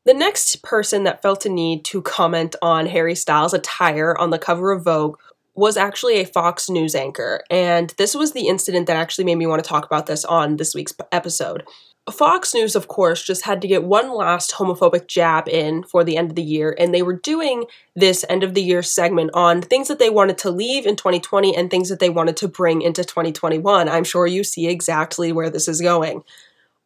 The 0.08 0.14
next 0.14 0.62
person 0.62 1.04
that 1.04 1.20
felt 1.20 1.44
a 1.44 1.50
need 1.50 1.84
to 1.86 2.00
comment 2.00 2.56
on 2.62 2.86
Harry 2.86 3.14
Styles' 3.14 3.52
attire 3.52 4.16
on 4.16 4.30
the 4.30 4.38
cover 4.38 4.72
of 4.72 4.84
Vogue 4.84 5.18
was 5.54 5.76
actually 5.76 6.18
a 6.18 6.24
Fox 6.24 6.70
News 6.70 6.94
anchor, 6.94 7.42
and 7.50 7.92
this 7.98 8.14
was 8.14 8.32
the 8.32 8.46
incident 8.46 8.86
that 8.86 8.96
actually 8.96 9.24
made 9.24 9.34
me 9.34 9.46
want 9.46 9.62
to 9.62 9.68
talk 9.68 9.84
about 9.84 10.06
this 10.06 10.24
on 10.24 10.56
this 10.56 10.74
week's 10.74 10.94
episode. 11.12 11.64
Fox 12.10 12.54
News, 12.54 12.76
of 12.76 12.88
course, 12.88 13.22
just 13.22 13.44
had 13.44 13.60
to 13.62 13.68
get 13.68 13.84
one 13.84 14.14
last 14.14 14.52
homophobic 14.52 15.08
jab 15.08 15.48
in 15.48 15.82
for 15.82 16.04
the 16.04 16.16
end 16.16 16.30
of 16.30 16.36
the 16.36 16.42
year, 16.42 16.74
and 16.78 16.94
they 16.94 17.02
were 17.02 17.18
doing 17.18 17.64
this 17.96 18.24
end 18.28 18.42
of 18.42 18.54
the 18.54 18.62
year 18.62 18.82
segment 18.82 19.30
on 19.34 19.62
things 19.62 19.88
that 19.88 19.98
they 19.98 20.10
wanted 20.10 20.38
to 20.38 20.50
leave 20.50 20.86
in 20.86 20.96
2020 20.96 21.56
and 21.56 21.70
things 21.70 21.88
that 21.88 21.98
they 21.98 22.08
wanted 22.08 22.36
to 22.36 22.48
bring 22.48 22.82
into 22.82 23.04
2021. 23.04 23.88
I'm 23.88 24.04
sure 24.04 24.26
you 24.26 24.44
see 24.44 24.68
exactly 24.68 25.32
where 25.32 25.50
this 25.50 25.68
is 25.68 25.80
going. 25.80 26.22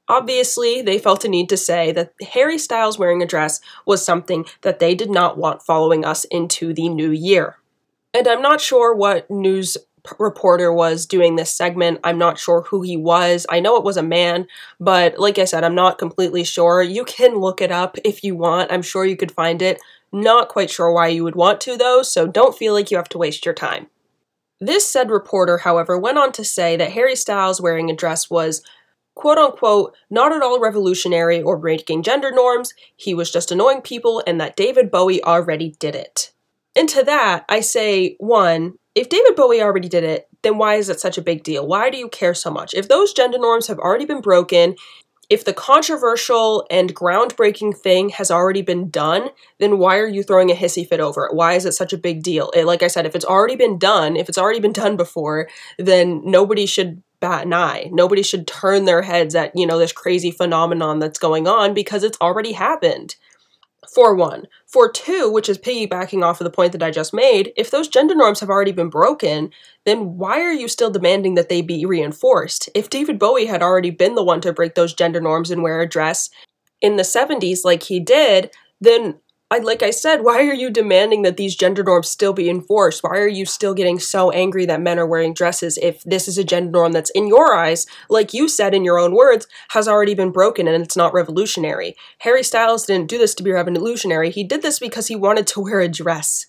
Obviously, 0.09 0.83
they 0.83 0.99
felt 0.99 1.25
a 1.25 1.29
need 1.29 1.49
to 1.49 1.57
say 1.57 1.93
that 1.93 2.13
Harry 2.33 2.59
Styles 2.59 2.99
wearing 2.99 3.23
a 3.23 3.27
dress 3.27 3.61
was 3.87 4.05
something 4.05 4.45
that 4.63 4.79
they 4.79 4.95
did 4.95 5.11
not 5.11 5.39
want 5.39 5.63
following 5.63 6.05
us 6.05 6.25
into 6.25 6.73
the 6.73 6.89
new 6.89 7.11
year. 7.11 7.57
And 8.15 8.27
I'm 8.27 8.43
not 8.43 8.61
sure 8.61 8.95
what 8.95 9.31
news 9.31 9.77
reporter 10.19 10.73
was 10.73 11.07
doing 11.07 11.37
this 11.37 11.55
segment. 11.55 12.01
I'm 12.03 12.19
not 12.19 12.39
sure 12.39 12.63
who 12.63 12.83
he 12.83 12.97
was. 12.97 13.47
I 13.49 13.61
know 13.61 13.77
it 13.77 13.85
was 13.85 13.97
a 13.97 14.03
man, 14.03 14.47
but 14.81 15.19
like 15.19 15.39
I 15.39 15.45
said, 15.45 15.65
I'm 15.65 15.75
not 15.75 15.99
completely 15.99 16.45
sure. 16.45 16.83
You 16.83 17.05
can 17.05 17.37
look 17.37 17.61
it 17.61 17.71
up 17.71 17.97
if 18.05 18.25
you 18.25 18.35
want. 18.35 18.73
I'm 18.73 18.83
sure 18.83 19.05
you 19.05 19.17
could 19.17 19.33
find 19.33 19.63
it. 19.63 19.81
Not 20.13 20.49
quite 20.49 20.71
sure 20.71 20.93
why 20.93 21.09
you 21.09 21.25
would 21.25 21.37
want 21.37 21.61
to, 21.63 21.77
though, 21.77 22.03
so 22.03 22.27
don't 22.27 22.57
feel 22.57 22.75
like 22.75 22.91
you 22.91 22.97
have 22.97 23.09
to 23.11 23.19
waste 23.19 23.47
your 23.47 23.55
time. 23.55 23.87
This 24.61 24.87
said 24.87 25.11
reporter, 25.11 25.59
however, 25.59 25.99
went 25.99 26.19
on 26.19 26.33
to 26.33 26.45
say 26.45 26.77
that 26.77 26.93
Harry 26.93 27.17
Styles 27.17 27.61
wearing 27.61 27.91
a 27.91 27.97
dress 27.97 28.31
was 28.31 28.63
quote 29.15 29.39
unquote 29.39 29.95
not 30.11 30.33
at 30.33 30.43
all 30.43 30.61
revolutionary 30.61 31.43
or 31.43 31.57
breaking 31.57 32.03
gender 32.03 32.31
norms, 32.31 32.73
he 32.97 33.15
was 33.15 33.31
just 33.31 33.51
annoying 33.51 33.83
people, 33.83 34.23
and 34.27 34.41
that 34.41 34.57
David 34.57 34.91
Bowie 34.91 35.23
already 35.23 35.75
did 35.79 35.95
it. 35.95 36.33
And 36.75 36.89
to 36.91 37.03
that, 37.05 37.45
I 37.49 37.61
say, 37.61 38.17
one, 38.19 38.79
if 38.95 39.09
David 39.09 39.37
Bowie 39.37 39.63
already 39.63 39.89
did 39.89 40.05
it, 40.05 40.29
then 40.43 40.59
why 40.59 40.75
is 40.75 40.89
it 40.89 41.01
such 41.01 41.17
a 41.17 41.23
big 41.23 41.43
deal? 41.43 41.67
Why 41.67 41.91
do 41.91 41.97
you 41.97 42.09
care 42.09 42.35
so 42.35 42.51
much? 42.51 42.75
If 42.75 42.89
those 42.89 43.13
gender 43.13 43.39
norms 43.39 43.69
have 43.69 43.79
already 43.79 44.05
been 44.05 44.21
broken, 44.21 44.77
if 45.31 45.47
the 45.47 45.55
controversial 45.55 46.67
and 46.71 46.95
groundbreaking 46.95 47.79
thing 47.79 48.11
has 48.11 48.31
already 48.31 48.61
been 48.61 48.91
done, 48.91 49.31
then 49.59 49.79
why 49.79 49.97
are 49.97 50.07
you 50.07 50.23
throwing 50.23 50.51
a 50.51 50.55
hissy 50.55 50.87
fit 50.87 51.01
over 51.01 51.25
it? 51.25 51.35
Why 51.35 51.55
is 51.55 51.65
it 51.65 51.73
such 51.73 51.95
a 51.95 51.99
big 51.99 52.23
deal? 52.23 52.51
It, 52.55 52.67
like 52.67 52.83
I 52.83 52.89
said, 52.89 53.07
if 53.07 53.17
it's 53.17 53.25
already 53.25 53.57
been 53.57 53.79
done, 53.79 54.17
if 54.17 54.29
it's 54.29 54.37
already 54.37 54.61
been 54.61 54.75
done 54.75 54.97
before, 54.97 55.49
then 55.79 56.21
nobody 56.25 56.67
should 56.67 57.03
bat 57.21 57.47
an 57.47 57.55
eye. 57.55 57.89
Nobody 57.93 58.23
should 58.23 58.47
turn 58.47 58.85
their 58.85 59.01
heads 59.01 59.35
at, 59.35 59.57
you 59.57 59.67
know, 59.67 59.79
this 59.79 59.93
crazy 59.93 60.33
phenomenon 60.33 60.99
that's 60.99 61.19
going 61.19 61.49
on 61.49 61.73
because 61.73 62.03
it's 62.03 62.19
already 62.21 62.53
happened 62.53 63.17
for 63.95 64.15
one. 64.15 64.47
For 64.67 64.91
two, 64.91 65.31
which 65.31 65.49
is 65.49 65.59
piggybacking 65.59 66.23
off 66.23 66.41
of 66.41 66.45
the 66.45 66.51
point 66.51 66.73
that 66.73 66.83
I 66.83 66.91
just 66.91 67.13
made, 67.13 67.53
if 67.57 67.71
those 67.71 67.89
gender 67.89 68.15
norms 68.15 68.41
have 68.41 68.51
already 68.51 68.73
been 68.73 68.89
broken, 68.89 69.51
then 69.85 70.17
why 70.17 70.41
are 70.41 70.53
you 70.53 70.69
still 70.69 70.91
demanding 70.91 71.35
that 71.35 71.49
they 71.49 71.63
be 71.63 71.85
reinforced? 71.85 72.69
If 72.75 72.91
David 72.91 73.19
Bowie 73.19 73.47
had 73.47 73.63
already 73.63 73.91
been 73.91 74.15
the 74.15 74.25
one 74.25 74.41
to 74.43 74.53
break 74.53 74.75
those 74.75 74.95
gender 74.95 75.21
norms 75.21 75.51
and 75.51 75.63
wear 75.63 75.81
a 75.81 75.89
dress 75.89 76.31
in 76.81 76.97
the 76.97 77.03
70s 77.03 77.65
like 77.65 77.83
he 77.85 78.01
did, 78.01 78.51
then 78.81 79.21
I, 79.53 79.59
like 79.59 79.83
I 79.83 79.91
said, 79.91 80.23
why 80.23 80.47
are 80.47 80.55
you 80.55 80.71
demanding 80.71 81.21
that 81.23 81.37
these 81.37 81.55
gender 81.55 81.83
norms 81.83 82.09
still 82.09 82.33
be 82.33 82.49
enforced? 82.49 83.03
Why 83.03 83.19
are 83.19 83.29
you 83.29 83.45
still 83.45 83.75
getting 83.75 83.99
so 83.99 84.31
angry 84.31 84.65
that 84.65 84.81
men 84.81 84.99
are 84.99 85.07
wearing 85.07 85.35
dresses 85.35 85.79
if 85.83 86.03
this 86.05 86.27
is 86.27 86.39
a 86.39 86.45
gender 86.45 86.71
norm 86.71 86.93
that's 86.93 87.11
in 87.11 87.27
your 87.27 87.55
eyes, 87.55 87.85
like 88.09 88.33
you 88.33 88.49
said 88.49 88.73
in 88.73 88.83
your 88.83 88.99
own 88.99 89.15
words, 89.15 89.47
has 89.69 89.87
already 89.87 90.15
been 90.15 90.31
broken 90.31 90.67
and 90.67 90.83
it's 90.83 90.97
not 90.97 91.13
revolutionary? 91.13 91.95
Harry 92.21 92.43
Styles 92.43 92.87
didn't 92.87 93.11
do 93.11 93.19
this 93.19 93.35
to 93.35 93.43
be 93.43 93.53
revolutionary. 93.53 94.31
He 94.31 94.43
did 94.43 94.63
this 94.63 94.79
because 94.79 95.09
he 95.09 95.17
wanted 95.17 95.47
to 95.49 95.61
wear 95.61 95.81
a 95.81 95.89
dress. 95.89 96.47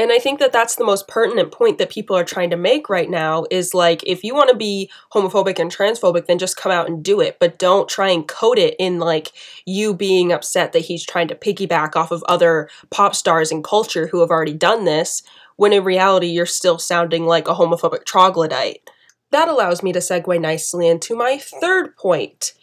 And 0.00 0.10
I 0.10 0.18
think 0.18 0.38
that 0.38 0.50
that's 0.50 0.76
the 0.76 0.84
most 0.84 1.08
pertinent 1.08 1.52
point 1.52 1.76
that 1.76 1.90
people 1.90 2.16
are 2.16 2.24
trying 2.24 2.48
to 2.48 2.56
make 2.56 2.88
right 2.88 3.10
now 3.10 3.44
is 3.50 3.74
like, 3.74 4.02
if 4.06 4.24
you 4.24 4.34
want 4.34 4.48
to 4.48 4.56
be 4.56 4.90
homophobic 5.12 5.58
and 5.58 5.70
transphobic, 5.70 6.24
then 6.24 6.38
just 6.38 6.56
come 6.56 6.72
out 6.72 6.88
and 6.88 7.04
do 7.04 7.20
it. 7.20 7.36
But 7.38 7.58
don't 7.58 7.86
try 7.86 8.08
and 8.08 8.26
code 8.26 8.58
it 8.58 8.74
in 8.78 8.98
like 8.98 9.32
you 9.66 9.92
being 9.92 10.32
upset 10.32 10.72
that 10.72 10.86
he's 10.86 11.04
trying 11.04 11.28
to 11.28 11.34
piggyback 11.34 11.96
off 11.96 12.12
of 12.12 12.24
other 12.30 12.70
pop 12.88 13.14
stars 13.14 13.52
and 13.52 13.62
culture 13.62 14.06
who 14.06 14.20
have 14.20 14.30
already 14.30 14.54
done 14.54 14.86
this, 14.86 15.22
when 15.56 15.74
in 15.74 15.84
reality, 15.84 16.28
you're 16.28 16.46
still 16.46 16.78
sounding 16.78 17.26
like 17.26 17.46
a 17.46 17.54
homophobic 17.54 18.06
troglodyte. 18.06 18.88
That 19.32 19.48
allows 19.48 19.82
me 19.82 19.92
to 19.92 19.98
segue 19.98 20.40
nicely 20.40 20.88
into 20.88 21.14
my 21.14 21.36
third 21.36 21.94
point. 21.98 22.54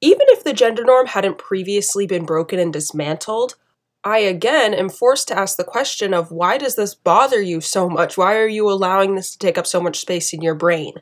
Even 0.00 0.28
if 0.28 0.44
the 0.44 0.52
gender 0.52 0.84
norm 0.84 1.08
hadn't 1.08 1.38
previously 1.38 2.06
been 2.06 2.24
broken 2.24 2.60
and 2.60 2.72
dismantled, 2.72 3.56
I 4.04 4.18
again 4.18 4.74
am 4.74 4.88
forced 4.88 5.28
to 5.28 5.38
ask 5.38 5.56
the 5.56 5.64
question 5.64 6.12
of 6.12 6.32
why 6.32 6.58
does 6.58 6.74
this 6.74 6.94
bother 6.94 7.40
you 7.40 7.60
so 7.60 7.88
much? 7.88 8.18
Why 8.18 8.34
are 8.36 8.48
you 8.48 8.68
allowing 8.68 9.14
this 9.14 9.30
to 9.30 9.38
take 9.38 9.56
up 9.56 9.66
so 9.66 9.80
much 9.80 10.00
space 10.00 10.32
in 10.32 10.42
your 10.42 10.56
brain? 10.56 10.94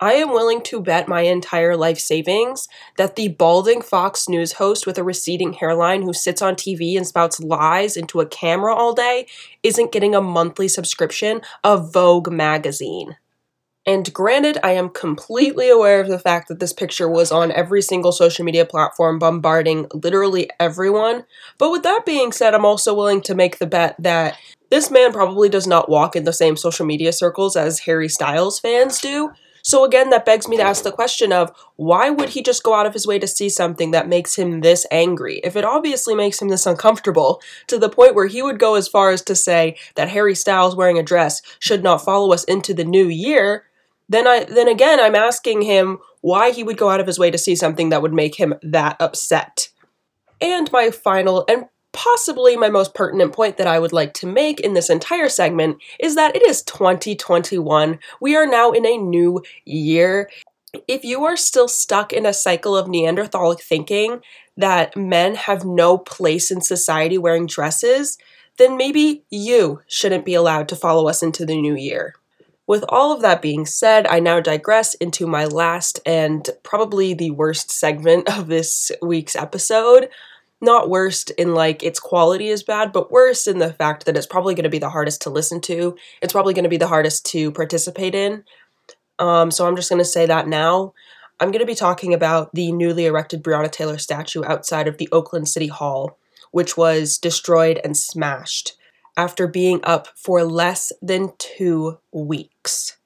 I 0.00 0.14
am 0.14 0.30
willing 0.30 0.62
to 0.62 0.80
bet 0.80 1.06
my 1.06 1.20
entire 1.20 1.76
life 1.76 2.00
savings 2.00 2.66
that 2.96 3.14
the 3.14 3.28
balding 3.28 3.80
Fox 3.80 4.28
News 4.28 4.54
host 4.54 4.84
with 4.84 4.98
a 4.98 5.04
receding 5.04 5.52
hairline 5.52 6.02
who 6.02 6.12
sits 6.12 6.42
on 6.42 6.56
TV 6.56 6.96
and 6.96 7.06
spouts 7.06 7.38
lies 7.38 7.96
into 7.96 8.20
a 8.20 8.26
camera 8.26 8.74
all 8.74 8.92
day 8.92 9.28
isn't 9.62 9.92
getting 9.92 10.16
a 10.16 10.20
monthly 10.20 10.66
subscription 10.66 11.42
of 11.62 11.92
Vogue 11.92 12.32
magazine. 12.32 13.16
And 13.84 14.12
granted, 14.14 14.58
I 14.62 14.72
am 14.72 14.90
completely 14.90 15.68
aware 15.68 16.00
of 16.00 16.08
the 16.08 16.18
fact 16.18 16.46
that 16.48 16.60
this 16.60 16.72
picture 16.72 17.08
was 17.08 17.32
on 17.32 17.50
every 17.50 17.82
single 17.82 18.12
social 18.12 18.44
media 18.44 18.64
platform, 18.64 19.18
bombarding 19.18 19.88
literally 19.92 20.48
everyone. 20.60 21.24
But 21.58 21.72
with 21.72 21.82
that 21.82 22.06
being 22.06 22.30
said, 22.30 22.54
I'm 22.54 22.64
also 22.64 22.94
willing 22.94 23.22
to 23.22 23.34
make 23.34 23.58
the 23.58 23.66
bet 23.66 23.96
that 23.98 24.38
this 24.70 24.90
man 24.90 25.12
probably 25.12 25.48
does 25.48 25.66
not 25.66 25.88
walk 25.88 26.14
in 26.14 26.24
the 26.24 26.32
same 26.32 26.56
social 26.56 26.86
media 26.86 27.12
circles 27.12 27.56
as 27.56 27.80
Harry 27.80 28.08
Styles 28.08 28.60
fans 28.60 29.00
do. 29.00 29.32
So 29.64 29.84
again, 29.84 30.10
that 30.10 30.26
begs 30.26 30.48
me 30.48 30.56
to 30.56 30.62
ask 30.62 30.82
the 30.82 30.90
question 30.90 31.32
of 31.32 31.52
why 31.76 32.10
would 32.10 32.30
he 32.30 32.42
just 32.42 32.62
go 32.62 32.74
out 32.74 32.86
of 32.86 32.92
his 32.92 33.06
way 33.06 33.18
to 33.18 33.28
see 33.28 33.48
something 33.48 33.92
that 33.92 34.08
makes 34.08 34.36
him 34.36 34.60
this 34.60 34.86
angry? 34.90 35.40
If 35.44 35.56
it 35.56 35.64
obviously 35.64 36.14
makes 36.14 36.40
him 36.40 36.48
this 36.48 36.66
uncomfortable, 36.66 37.40
to 37.68 37.78
the 37.78 37.88
point 37.88 38.14
where 38.14 38.26
he 38.26 38.42
would 38.42 38.58
go 38.58 38.74
as 38.74 38.88
far 38.88 39.10
as 39.10 39.22
to 39.22 39.34
say 39.34 39.76
that 39.94 40.08
Harry 40.08 40.34
Styles 40.34 40.74
wearing 40.74 40.98
a 40.98 41.02
dress 41.02 41.42
should 41.60 41.82
not 41.82 42.04
follow 42.04 42.32
us 42.32 42.44
into 42.44 42.74
the 42.74 42.84
new 42.84 43.06
year, 43.06 43.64
then 44.08 44.26
I 44.26 44.44
then 44.44 44.68
again 44.68 45.00
I'm 45.00 45.14
asking 45.14 45.62
him 45.62 45.98
why 46.20 46.50
he 46.50 46.62
would 46.62 46.76
go 46.76 46.90
out 46.90 47.00
of 47.00 47.06
his 47.06 47.18
way 47.18 47.30
to 47.30 47.38
see 47.38 47.56
something 47.56 47.90
that 47.90 48.02
would 48.02 48.12
make 48.12 48.36
him 48.36 48.54
that 48.62 48.96
upset. 49.00 49.68
And 50.40 50.70
my 50.72 50.90
final 50.90 51.44
and 51.48 51.66
possibly 51.92 52.56
my 52.56 52.68
most 52.68 52.94
pertinent 52.94 53.32
point 53.32 53.58
that 53.58 53.66
I 53.66 53.78
would 53.78 53.92
like 53.92 54.14
to 54.14 54.26
make 54.26 54.60
in 54.60 54.74
this 54.74 54.90
entire 54.90 55.28
segment 55.28 55.78
is 56.00 56.14
that 56.14 56.34
it 56.34 56.42
is 56.42 56.62
2021. 56.62 57.98
We 58.20 58.34
are 58.34 58.46
now 58.46 58.72
in 58.72 58.86
a 58.86 58.96
new 58.96 59.42
year. 59.64 60.30
If 60.88 61.04
you 61.04 61.24
are 61.24 61.36
still 61.36 61.68
stuck 61.68 62.12
in 62.12 62.24
a 62.24 62.32
cycle 62.32 62.76
of 62.76 62.88
Neanderthalic 62.88 63.62
thinking 63.62 64.22
that 64.56 64.96
men 64.96 65.34
have 65.34 65.64
no 65.64 65.98
place 65.98 66.50
in 66.50 66.62
society 66.62 67.18
wearing 67.18 67.46
dresses, 67.46 68.16
then 68.56 68.76
maybe 68.76 69.24
you 69.30 69.82
shouldn't 69.86 70.24
be 70.24 70.34
allowed 70.34 70.68
to 70.68 70.76
follow 70.76 71.08
us 71.08 71.22
into 71.22 71.44
the 71.44 71.60
new 71.60 71.74
year. 71.74 72.14
With 72.72 72.86
all 72.88 73.12
of 73.12 73.20
that 73.20 73.42
being 73.42 73.66
said, 73.66 74.06
I 74.06 74.18
now 74.18 74.40
digress 74.40 74.94
into 74.94 75.26
my 75.26 75.44
last 75.44 76.00
and 76.06 76.48
probably 76.62 77.12
the 77.12 77.30
worst 77.30 77.70
segment 77.70 78.34
of 78.34 78.46
this 78.46 78.90
week's 79.02 79.36
episode. 79.36 80.08
Not 80.62 80.88
worst 80.88 81.32
in 81.32 81.52
like 81.52 81.82
its 81.82 82.00
quality 82.00 82.48
is 82.48 82.62
bad, 82.62 82.90
but 82.90 83.12
worse 83.12 83.46
in 83.46 83.58
the 83.58 83.74
fact 83.74 84.06
that 84.06 84.16
it's 84.16 84.26
probably 84.26 84.54
going 84.54 84.64
to 84.64 84.70
be 84.70 84.78
the 84.78 84.88
hardest 84.88 85.20
to 85.20 85.28
listen 85.28 85.60
to. 85.60 85.96
It's 86.22 86.32
probably 86.32 86.54
going 86.54 86.62
to 86.62 86.70
be 86.70 86.78
the 86.78 86.88
hardest 86.88 87.26
to 87.26 87.52
participate 87.52 88.14
in. 88.14 88.42
Um, 89.18 89.50
so 89.50 89.66
I'm 89.66 89.76
just 89.76 89.90
going 89.90 90.00
to 90.00 90.06
say 90.06 90.24
that 90.24 90.48
now. 90.48 90.94
I'm 91.40 91.50
going 91.50 91.60
to 91.60 91.66
be 91.66 91.74
talking 91.74 92.14
about 92.14 92.54
the 92.54 92.72
newly 92.72 93.04
erected 93.04 93.42
Breonna 93.42 93.70
Taylor 93.70 93.98
statue 93.98 94.44
outside 94.46 94.88
of 94.88 94.96
the 94.96 95.10
Oakland 95.12 95.50
City 95.50 95.66
Hall, 95.66 96.16
which 96.52 96.78
was 96.78 97.18
destroyed 97.18 97.82
and 97.84 97.98
smashed 97.98 98.78
after 99.16 99.46
being 99.46 99.80
up 99.84 100.08
for 100.16 100.42
less 100.44 100.92
than 101.02 101.32
two 101.38 101.98
weeks. 102.12 102.96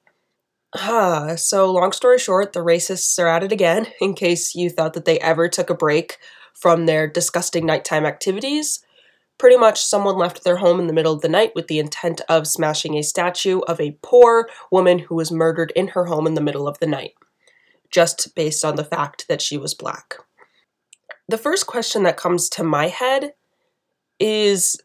Ah, 0.75 1.35
so 1.35 1.71
long 1.71 1.91
story 1.91 2.19
short, 2.19 2.53
the 2.53 2.59
racists 2.59 3.17
are 3.19 3.27
at 3.27 3.43
it 3.43 3.51
again, 3.51 3.87
in 4.01 4.13
case 4.13 4.55
you 4.55 4.69
thought 4.69 4.93
that 4.93 5.05
they 5.05 5.19
ever 5.19 5.47
took 5.47 5.69
a 5.69 5.75
break 5.75 6.17
from 6.53 6.85
their 6.85 7.07
disgusting 7.07 7.65
nighttime 7.65 8.05
activities. 8.05 8.83
Pretty 9.37 9.57
much, 9.57 9.83
someone 9.83 10.17
left 10.17 10.43
their 10.43 10.57
home 10.57 10.79
in 10.79 10.87
the 10.87 10.93
middle 10.93 11.13
of 11.13 11.21
the 11.21 11.29
night 11.29 11.51
with 11.53 11.67
the 11.67 11.77
intent 11.77 12.21
of 12.27 12.47
smashing 12.47 12.95
a 12.95 13.03
statue 13.03 13.59
of 13.61 13.79
a 13.79 13.97
poor 14.01 14.49
woman 14.71 14.97
who 14.97 15.15
was 15.15 15.31
murdered 15.31 15.71
in 15.75 15.89
her 15.89 16.05
home 16.05 16.25
in 16.25 16.33
the 16.33 16.41
middle 16.41 16.67
of 16.67 16.79
the 16.79 16.87
night, 16.87 17.13
just 17.91 18.33
based 18.33 18.65
on 18.65 18.75
the 18.75 18.83
fact 18.83 19.27
that 19.27 19.41
she 19.41 19.55
was 19.55 19.75
black. 19.75 20.15
The 21.29 21.37
first 21.37 21.67
question 21.67 22.03
that 22.03 22.17
comes 22.17 22.49
to 22.49 22.63
my 22.63 22.87
head 22.87 23.33
is 24.19 24.81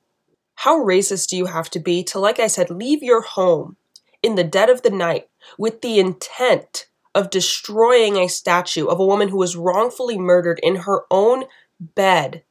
how 0.63 0.79
racist 0.79 1.29
do 1.29 1.37
you 1.37 1.47
have 1.47 1.69
to 1.69 1.81
be 1.81 2.05
to, 2.05 2.21
like 2.21 2.39
I 2.39 2.47
said, 2.47 2.71
leave 2.71 3.03
your 3.03 3.23
home 3.23 3.77
in 4.23 4.37
the 4.37 4.45
dead 4.45 4.71
of 4.71 4.83
the 4.83 4.91
night 4.91 5.29
with 5.59 5.81
the 5.81 5.99
intent 5.99 6.87
of 7.17 7.31
destroying 7.31 8.17
a 8.17 8.29
statue 8.29 8.87
of 8.87 9.01
a 9.01 9.05
woman 9.05 9.29
who 9.29 9.39
was 9.39 9.57
wrongfully 9.57 10.17
murdered 10.17 10.61
in 10.63 10.77
her 10.77 11.01
own 11.11 11.47
bed 11.81 12.45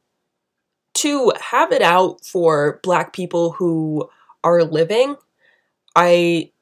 to 0.92 1.32
have 1.40 1.72
it 1.72 1.80
out 1.80 2.22
for 2.22 2.80
black 2.82 3.14
people 3.14 3.52
who 3.52 4.06
are 4.44 4.62
living, 4.62 5.16
I 5.96 6.52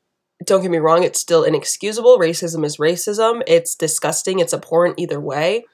don't 0.46 0.62
get 0.62 0.70
me 0.70 0.78
wrong, 0.78 1.02
it's 1.02 1.18
still 1.18 1.42
inexcusable. 1.42 2.20
Racism 2.20 2.64
is 2.64 2.76
racism. 2.76 3.42
It's 3.48 3.74
disgusting. 3.74 4.38
It's 4.38 4.54
abhorrent 4.54 5.00
either 5.00 5.20
way. 5.20 5.64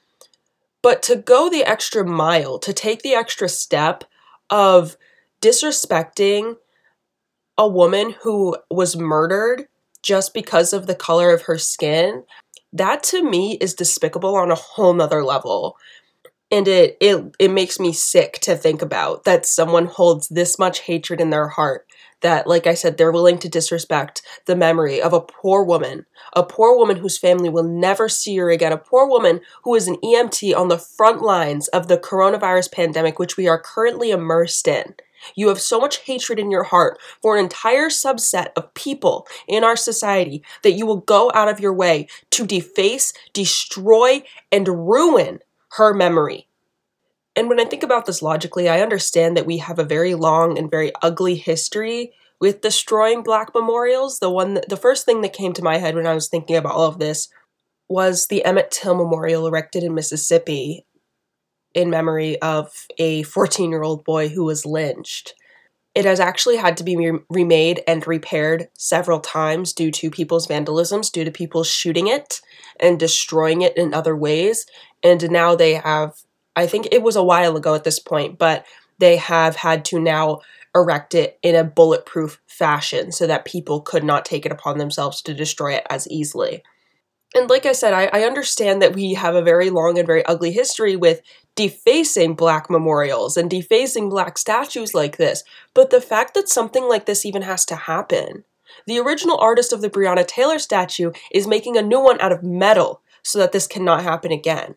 But 0.81 1.03
to 1.03 1.17
go 1.17 1.51
the 1.51 1.65
extra 1.65 2.03
mile, 2.03 2.59
to 2.61 2.73
take 2.73 3.03
the 3.03 3.13
extra 3.13 3.47
step 3.47 4.05
of 4.49 4.97
disrespecting 5.41 6.57
a 7.59 7.69
woman 7.69 8.15
who 8.23 8.57
was 8.71 8.97
murdered 8.97 9.67
just 10.03 10.35
because 10.35 10.73
of 10.73 10.87
the 10.87 10.95
color 10.95 11.33
of 11.33 11.43
her 11.43 11.59
skin, 11.59 12.25
that 12.73 13.03
to 13.03 13.29
me 13.29 13.57
is 13.61 13.75
despicable 13.75 14.37
on 14.37 14.51
a 14.51 14.57
whole 14.57 14.93
nother 14.93 15.25
level. 15.25 15.77
And 16.51 16.69
it 16.69 16.97
it 17.01 17.35
it 17.41 17.51
makes 17.51 17.81
me 17.81 17.93
sick 17.93 18.35
to 18.43 18.57
think 18.57 18.83
about 18.83 19.25
that 19.25 19.47
someone 19.47 19.87
holds 19.87 20.29
this 20.29 20.59
much 20.59 20.81
hatred 20.81 21.21
in 21.21 21.31
their 21.31 21.49
heart 21.49 21.87
that 22.23 22.47
like 22.47 22.67
i 22.67 22.75
said 22.75 22.97
they're 22.97 23.13
willing 23.13 23.39
to 23.39 23.49
disrespect 23.49 24.23
the 24.47 24.57
memory 24.57 25.01
of 25.01 25.13
a 25.13 25.21
poor 25.21 25.63
woman 25.63 26.07
a 26.35 26.43
poor 26.43 26.77
woman 26.77 26.97
whose 26.97 27.19
family 27.19 27.49
will 27.49 27.63
never 27.63 28.09
see 28.09 28.37
her 28.37 28.51
again 28.51 28.73
a 28.73 28.79
poor 28.79 29.07
woman 29.07 29.41
who 29.65 29.75
is 29.75 29.87
an 29.87 29.97
emt 29.97 30.57
on 30.57 30.69
the 30.69 30.79
front 30.79 31.21
lines 31.23 31.69
of 31.69 31.89
the 31.89 31.99
coronavirus 31.99 32.73
pandemic 32.73 33.19
which 33.19 33.37
we 33.37 33.47
are 33.47 33.61
currently 33.61 34.11
immersed 34.11 34.67
in 34.67 34.95
you 35.35 35.49
have 35.49 35.61
so 35.61 35.81
much 35.81 35.99
hatred 35.99 36.39
in 36.39 36.51
your 36.51 36.65
heart 36.65 36.99
for 37.23 37.37
an 37.37 37.45
entire 37.45 37.89
subset 37.89 38.49
of 38.57 38.73
people 38.75 39.27
in 39.49 39.65
our 39.65 39.77
society 39.77 40.43
that 40.63 40.73
you 40.73 40.87
will 40.87 40.99
go 41.01 41.31
out 41.35 41.49
of 41.49 41.61
your 41.61 41.73
way 41.73 42.07
to 42.31 42.47
deface, 42.47 43.13
destroy, 43.33 44.23
and 44.53 44.69
ruin 44.69 45.41
her 45.73 45.93
memory. 45.93 46.49
And 47.37 47.49
when 47.49 47.61
I 47.61 47.65
think 47.67 47.83
about 47.83 48.07
this 48.07 48.23
logically, 48.23 48.69
I 48.69 48.81
understand 48.81 49.37
that 49.37 49.47
we 49.47 49.59
have 49.59 49.79
a 49.79 49.85
very 49.85 50.15
long 50.15 50.59
and 50.59 50.71
very 50.71 50.91
ugly 51.03 51.35
history 51.35 52.13
with 52.41 52.63
destroying 52.63 53.23
black 53.23 53.55
memorials. 53.55 54.19
The 54.19 54.31
one 54.31 54.55
that, 54.55 54.69
the 54.69 54.77
first 54.77 55.05
thing 55.05 55.21
that 55.21 55.35
came 55.35 55.53
to 55.53 55.63
my 55.63 55.77
head 55.77 55.95
when 55.95 56.07
I 56.07 56.15
was 56.15 56.29
thinking 56.29 56.57
about 56.57 56.75
all 56.75 56.87
of 56.87 56.99
this 56.99 57.29
was 57.89 58.27
the 58.27 58.45
Emmett 58.45 58.71
Till 58.71 58.95
Memorial 58.95 59.47
erected 59.47 59.85
in 59.85 59.95
Mississippi 59.95 60.87
in 61.77 61.91
memory 61.91 62.41
of 62.41 62.87
a 62.97 63.23
14-year-old 63.25 64.03
boy 64.03 64.31
who 64.31 64.45
was 64.45 64.65
lynched. 64.65 65.35
It 65.95 66.07
has 66.07 66.19
actually 66.19 66.57
had 66.57 66.79
to 66.79 66.85
be 66.85 66.97
re- 66.97 67.21
remade 67.29 67.83
and 67.87 68.07
repaired 68.07 68.69
several 68.77 69.21
times 69.21 69.75
due 69.75 69.91
to 69.93 70.11
people's 70.11 70.47
vandalisms, 70.47 71.13
due 71.13 71.25
to 71.25 71.31
people 71.31 71.65
shooting 71.65 72.07
it 72.07 72.41
and 72.81 72.99
destroying 72.99 73.61
it 73.61 73.77
in 73.77 73.93
other 73.93 74.17
ways. 74.17 74.65
And 75.03 75.31
now 75.31 75.55
they 75.55 75.75
have, 75.75 76.15
I 76.57 76.67
think 76.67 76.89
it 76.91 77.03
was 77.03 77.15
a 77.15 77.23
while 77.23 77.57
ago 77.57 77.75
at 77.75 77.85
this 77.85 77.99
point, 77.99 78.39
but 78.39 78.65
they 78.99 79.17
have 79.17 79.57
had 79.57 79.85
to 79.87 80.01
now 80.01 80.41
erect 80.75 81.15
it 81.15 81.39
in 81.43 81.55
a 81.55 81.65
bulletproof 81.65 82.41
fashion 82.47 83.13
so 83.13 83.27
that 83.27 83.45
people 83.45 83.83
could 83.83 84.05
not 84.05 84.25
take 84.25 84.47
it 84.47 84.53
upon 84.53 84.79
themselves 84.79 85.21
to 85.23 85.35
destroy 85.35 85.75
it 85.75 85.87
as 85.91 86.09
easily. 86.09 86.63
And 87.35 87.51
like 87.51 87.67
I 87.67 87.73
said, 87.73 87.93
I, 87.93 88.09
I, 88.13 88.25
understand 88.25 88.81
that 88.81 88.95
we 88.95 89.15
have 89.15 89.35
a 89.35 89.43
very 89.43 89.69
long 89.69 89.99
and 89.99 90.07
very 90.07 90.25
ugly 90.27 90.53
history 90.53 90.95
with 90.95 91.23
defacing 91.57 92.35
black 92.35 92.71
memorials 92.71 93.37
and 93.37 93.51
defacing 93.51 94.09
black 94.09 94.39
statues 94.39 94.95
like 94.95 95.17
this, 95.17 95.43
but 95.75 95.91
the 95.91 96.01
fact 96.01 96.35
that 96.35 96.49
something 96.49 96.89
like 96.89 97.07
this 97.07 97.27
even 97.27 97.43
has 97.43 97.65
to 97.67 97.77
happen. 97.77 98.45
The 98.87 98.99
original 98.99 99.39
artist 99.39 99.73
of 99.73 99.81
the 99.81 99.91
Breonna 99.91 100.27
Taylor 100.27 100.59
statue 100.59 101.13
is 101.33 101.47
making 101.47 101.77
a 101.77 101.83
new 101.83 102.01
one 102.01 102.21
out 102.21 102.33
of 102.33 102.43
metal 102.43 103.03
so 103.23 103.39
that 103.41 103.53
this 103.53 103.67
cannot 103.67 104.03
happen 104.03 104.31
again. 104.31 104.77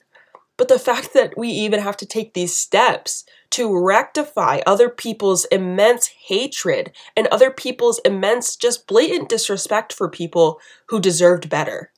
But 0.57 0.69
the 0.69 0.79
fact 0.79 1.13
that 1.13 1.37
we 1.37 1.49
even 1.49 1.79
have 1.81 1.97
to 1.97 2.05
take 2.05 2.33
these 2.33 2.57
steps 2.57 3.25
to 3.51 3.77
rectify 3.77 4.61
other 4.65 4.89
people's 4.89 5.45
immense 5.45 6.07
hatred 6.27 6.91
and 7.15 7.27
other 7.27 7.51
people's 7.51 7.99
immense, 8.03 8.55
just 8.55 8.87
blatant 8.87 9.29
disrespect 9.29 9.93
for 9.93 10.09
people 10.09 10.59
who 10.87 10.99
deserved 10.99 11.49
better 11.49 11.91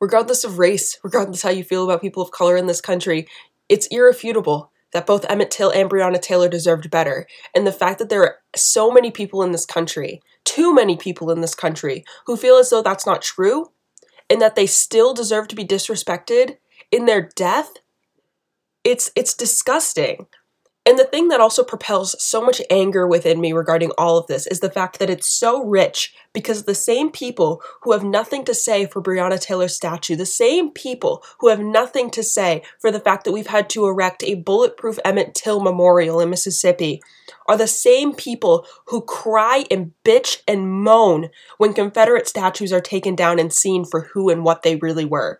regardless 0.00 0.44
of 0.44 0.58
race, 0.58 0.98
regardless 1.02 1.42
how 1.42 1.50
you 1.50 1.64
feel 1.64 1.84
about 1.84 2.00
people 2.00 2.22
of 2.22 2.30
color 2.30 2.56
in 2.56 2.66
this 2.66 2.80
country, 2.80 3.26
it's 3.68 3.86
irrefutable 3.88 4.70
that 4.92 5.06
both 5.06 5.26
Emmett 5.28 5.50
Till 5.50 5.70
and 5.70 5.90
Breonna 5.90 6.20
Taylor 6.20 6.48
deserved 6.48 6.90
better. 6.90 7.26
And 7.54 7.66
the 7.66 7.72
fact 7.72 7.98
that 7.98 8.08
there 8.08 8.22
are 8.22 8.36
so 8.56 8.90
many 8.90 9.10
people 9.10 9.42
in 9.42 9.52
this 9.52 9.66
country, 9.66 10.22
too 10.44 10.74
many 10.74 10.96
people 10.96 11.30
in 11.30 11.40
this 11.40 11.54
country, 11.54 12.04
who 12.26 12.36
feel 12.36 12.56
as 12.56 12.70
though 12.70 12.82
that's 12.82 13.06
not 13.06 13.22
true 13.22 13.70
and 14.30 14.40
that 14.40 14.56
they 14.56 14.66
still 14.66 15.14
deserve 15.14 15.48
to 15.48 15.56
be 15.56 15.64
disrespected 15.64 16.56
in 16.90 17.04
their 17.06 17.28
death, 17.36 17.72
it's 18.84 19.10
it's 19.14 19.34
disgusting. 19.34 20.26
And 20.88 20.98
the 20.98 21.04
thing 21.04 21.28
that 21.28 21.42
also 21.42 21.64
propels 21.64 22.16
so 22.18 22.40
much 22.40 22.62
anger 22.70 23.06
within 23.06 23.42
me 23.42 23.52
regarding 23.52 23.90
all 23.98 24.16
of 24.16 24.26
this 24.26 24.46
is 24.46 24.60
the 24.60 24.70
fact 24.70 24.98
that 24.98 25.10
it's 25.10 25.26
so 25.26 25.62
rich 25.62 26.14
because 26.32 26.64
the 26.64 26.74
same 26.74 27.10
people 27.10 27.60
who 27.82 27.92
have 27.92 28.02
nothing 28.02 28.42
to 28.46 28.54
say 28.54 28.86
for 28.86 29.02
Breonna 29.02 29.38
Taylor's 29.38 29.76
statue, 29.76 30.16
the 30.16 30.24
same 30.24 30.70
people 30.70 31.22
who 31.40 31.48
have 31.48 31.60
nothing 31.60 32.10
to 32.12 32.22
say 32.22 32.62
for 32.80 32.90
the 32.90 33.00
fact 33.00 33.24
that 33.24 33.32
we've 33.32 33.48
had 33.48 33.68
to 33.68 33.84
erect 33.84 34.22
a 34.22 34.36
bulletproof 34.36 34.98
Emmett 35.04 35.34
Till 35.34 35.60
memorial 35.60 36.20
in 36.20 36.30
Mississippi, 36.30 37.02
are 37.46 37.58
the 37.58 37.66
same 37.66 38.14
people 38.14 38.66
who 38.86 39.02
cry 39.02 39.66
and 39.70 39.92
bitch 40.06 40.40
and 40.48 40.72
moan 40.72 41.28
when 41.58 41.74
Confederate 41.74 42.26
statues 42.26 42.72
are 42.72 42.80
taken 42.80 43.14
down 43.14 43.38
and 43.38 43.52
seen 43.52 43.84
for 43.84 44.08
who 44.14 44.30
and 44.30 44.42
what 44.42 44.62
they 44.62 44.76
really 44.76 45.04
were 45.04 45.38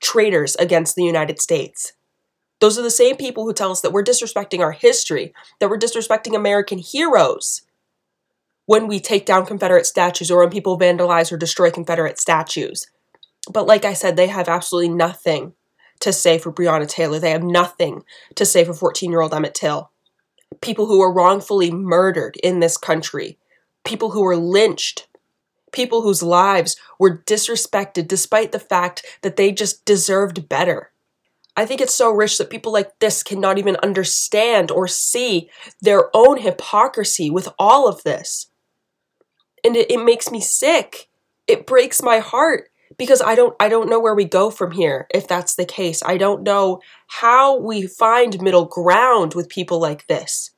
traitors 0.00 0.56
against 0.56 0.94
the 0.94 1.04
United 1.04 1.38
States. 1.38 1.92
Those 2.60 2.78
are 2.78 2.82
the 2.82 2.90
same 2.90 3.16
people 3.16 3.44
who 3.44 3.52
tell 3.52 3.70
us 3.70 3.80
that 3.82 3.92
we're 3.92 4.04
disrespecting 4.04 4.60
our 4.60 4.72
history, 4.72 5.34
that 5.60 5.68
we're 5.68 5.78
disrespecting 5.78 6.34
American 6.34 6.78
heroes 6.78 7.62
when 8.64 8.86
we 8.86 8.98
take 8.98 9.26
down 9.26 9.46
Confederate 9.46 9.86
statues 9.86 10.30
or 10.30 10.40
when 10.40 10.50
people 10.50 10.78
vandalize 10.78 11.30
or 11.30 11.36
destroy 11.36 11.70
Confederate 11.70 12.18
statues. 12.18 12.86
But 13.50 13.66
like 13.66 13.84
I 13.84 13.92
said, 13.92 14.16
they 14.16 14.26
have 14.26 14.48
absolutely 14.48 14.92
nothing 14.94 15.54
to 16.00 16.12
say 16.12 16.38
for 16.38 16.52
Breonna 16.52 16.88
Taylor. 16.88 17.18
They 17.18 17.30
have 17.30 17.42
nothing 17.42 18.02
to 18.34 18.44
say 18.44 18.64
for 18.64 18.74
14 18.74 19.10
year 19.10 19.20
old 19.20 19.34
Emmett 19.34 19.54
Till. 19.54 19.90
People 20.60 20.86
who 20.86 20.98
were 20.98 21.12
wrongfully 21.12 21.70
murdered 21.70 22.36
in 22.42 22.60
this 22.60 22.76
country, 22.76 23.38
people 23.84 24.10
who 24.10 24.22
were 24.22 24.36
lynched, 24.36 25.06
people 25.72 26.02
whose 26.02 26.22
lives 26.22 26.76
were 26.98 27.18
disrespected 27.18 28.08
despite 28.08 28.52
the 28.52 28.58
fact 28.58 29.04
that 29.22 29.36
they 29.36 29.52
just 29.52 29.84
deserved 29.84 30.48
better. 30.48 30.90
I 31.56 31.64
think 31.64 31.80
it's 31.80 31.94
so 31.94 32.10
rich 32.10 32.36
that 32.38 32.50
people 32.50 32.72
like 32.72 32.98
this 32.98 33.22
cannot 33.22 33.58
even 33.58 33.76
understand 33.82 34.70
or 34.70 34.86
see 34.86 35.48
their 35.80 36.10
own 36.14 36.38
hypocrisy 36.38 37.30
with 37.30 37.48
all 37.58 37.88
of 37.88 38.02
this. 38.02 38.50
And 39.64 39.74
it, 39.74 39.90
it 39.90 40.04
makes 40.04 40.30
me 40.30 40.40
sick. 40.40 41.08
It 41.46 41.66
breaks 41.66 42.02
my 42.02 42.18
heart 42.18 42.68
because 42.98 43.22
I 43.22 43.34
don't 43.34 43.54
I 43.58 43.68
don't 43.68 43.88
know 43.88 44.00
where 44.00 44.14
we 44.14 44.24
go 44.24 44.50
from 44.50 44.72
here 44.72 45.06
if 45.12 45.26
that's 45.26 45.54
the 45.54 45.64
case. 45.64 46.02
I 46.04 46.18
don't 46.18 46.42
know 46.42 46.80
how 47.08 47.58
we 47.58 47.86
find 47.86 48.40
middle 48.42 48.66
ground 48.66 49.34
with 49.34 49.48
people 49.48 49.80
like 49.80 50.06
this. 50.06 50.50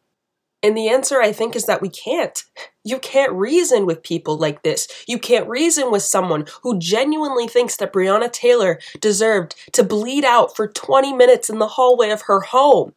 And 0.62 0.76
the 0.76 0.88
answer, 0.88 1.20
I 1.20 1.30
think, 1.32 1.54
is 1.54 1.66
that 1.66 1.80
we 1.80 1.88
can't. 1.88 2.42
You 2.82 2.98
can't 2.98 3.32
reason 3.32 3.86
with 3.86 4.02
people 4.02 4.36
like 4.36 4.62
this. 4.62 4.88
You 5.06 5.18
can't 5.18 5.48
reason 5.48 5.92
with 5.92 6.02
someone 6.02 6.46
who 6.62 6.78
genuinely 6.78 7.46
thinks 7.46 7.76
that 7.76 7.92
Breonna 7.92 8.32
Taylor 8.32 8.80
deserved 9.00 9.54
to 9.72 9.84
bleed 9.84 10.24
out 10.24 10.56
for 10.56 10.66
20 10.66 11.12
minutes 11.12 11.48
in 11.48 11.58
the 11.58 11.68
hallway 11.68 12.10
of 12.10 12.22
her 12.22 12.40
home, 12.40 12.94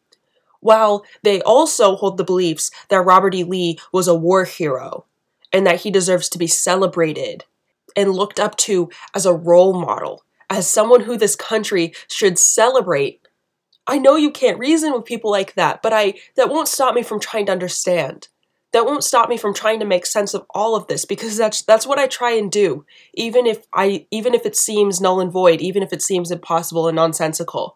while 0.60 1.06
they 1.21 1.41
also 1.41 1.95
hold 1.95 2.17
the 2.17 2.24
beliefs 2.24 2.71
that 2.89 3.06
Robert 3.06 3.36
E. 3.36 3.43
Lee 3.43 3.78
was 3.91 4.08
a 4.08 4.15
war 4.15 4.45
hero 4.45 5.06
and 5.54 5.67
that 5.67 5.82
he 5.82 5.91
deserves 5.91 6.30
to 6.30 6.39
be 6.39 6.47
celebrated 6.47 7.45
and 7.95 8.13
looked 8.13 8.39
up 8.39 8.56
to 8.56 8.89
as 9.13 9.26
a 9.26 9.34
role 9.34 9.74
model, 9.74 10.24
as 10.50 10.67
someone 10.67 11.02
who 11.02 11.17
this 11.17 11.36
country 11.36 11.93
should 12.08 12.39
celebrate 12.39 13.20
I 13.91 13.97
know 13.97 14.15
you 14.15 14.32
can't 14.32 14.58
reason 14.58 14.93
with 14.93 15.04
people 15.04 15.30
like 15.30 15.56
that, 15.56 15.82
but 15.82 15.91
I 15.91 16.13
that 16.38 16.47
won't 16.47 16.69
stop 16.69 16.95
me 16.95 17.04
from 17.04 17.19
trying 17.19 17.47
to 17.47 17.51
understand. 17.51 18.30
That 18.71 18.86
won't 18.86 19.04
stop 19.04 19.27
me 19.27 19.36
from 19.36 19.54
trying 19.54 19.82
to 19.82 19.86
make 19.86 20.06
sense 20.06 20.34
of 20.34 20.45
all 20.51 20.77
of 20.77 20.88
this 20.88 21.04
because 21.04 21.36
that's 21.36 21.62
that's 21.62 21.86
what 21.86 21.99
I 21.99 22.08
try 22.08 22.32
and 22.32 22.49
do, 22.49 22.86
even 23.15 23.45
if 23.45 23.65
I 23.73 24.08
even 24.10 24.34
if 24.34 24.45
it 24.45 24.56
seems 24.56 25.01
null 25.01 25.19
and 25.19 25.30
void, 25.30 25.60
even 25.60 25.84
if 25.84 25.91
it 25.91 26.01
seems 26.01 26.32
impossible 26.32 26.88
and 26.88 26.95
nonsensical. 26.95 27.73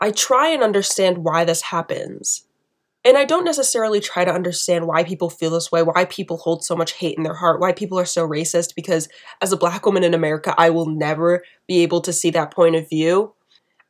I 0.00 0.12
try 0.12 0.48
and 0.48 0.62
understand 0.62 1.18
why 1.18 1.44
this 1.44 1.60
happens. 1.60 2.44
And 3.04 3.18
I 3.18 3.26
don't 3.26 3.44
necessarily 3.44 4.00
try 4.00 4.24
to 4.24 4.32
understand 4.32 4.86
why 4.86 5.04
people 5.04 5.28
feel 5.28 5.50
this 5.50 5.70
way, 5.70 5.82
why 5.82 6.06
people 6.06 6.38
hold 6.38 6.64
so 6.64 6.74
much 6.74 6.92
hate 6.92 7.18
in 7.18 7.22
their 7.22 7.34
heart, 7.34 7.60
why 7.60 7.72
people 7.72 7.98
are 7.98 8.06
so 8.06 8.26
racist, 8.26 8.74
because 8.74 9.10
as 9.42 9.52
a 9.52 9.58
black 9.58 9.84
woman 9.84 10.04
in 10.04 10.14
America, 10.14 10.54
I 10.56 10.70
will 10.70 10.86
never 10.86 11.44
be 11.68 11.82
able 11.82 12.00
to 12.00 12.14
see 12.14 12.30
that 12.30 12.50
point 12.50 12.76
of 12.76 12.88
view. 12.88 13.34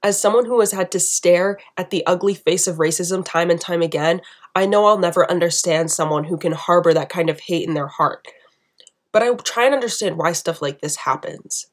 As 0.04 0.20
someone 0.20 0.44
who 0.44 0.60
has 0.60 0.72
had 0.72 0.92
to 0.92 1.00
stare 1.00 1.58
at 1.78 1.88
the 1.88 2.04
ugly 2.04 2.34
face 2.34 2.66
of 2.66 2.76
racism 2.76 3.24
time 3.24 3.50
and 3.50 3.58
time 3.58 3.80
again, 3.80 4.20
I 4.54 4.66
know 4.66 4.84
I'll 4.84 4.98
never 4.98 5.28
understand 5.30 5.90
someone 5.90 6.24
who 6.24 6.36
can 6.36 6.52
harbor 6.52 6.92
that 6.92 7.08
kind 7.08 7.30
of 7.30 7.40
hate 7.40 7.66
in 7.66 7.72
their 7.72 7.86
heart. 7.86 8.28
But 9.12 9.22
I 9.22 9.32
try 9.34 9.64
and 9.64 9.74
understand 9.74 10.18
why 10.18 10.32
stuff 10.32 10.60
like 10.60 10.82
this 10.82 10.96
happens. 10.96 11.68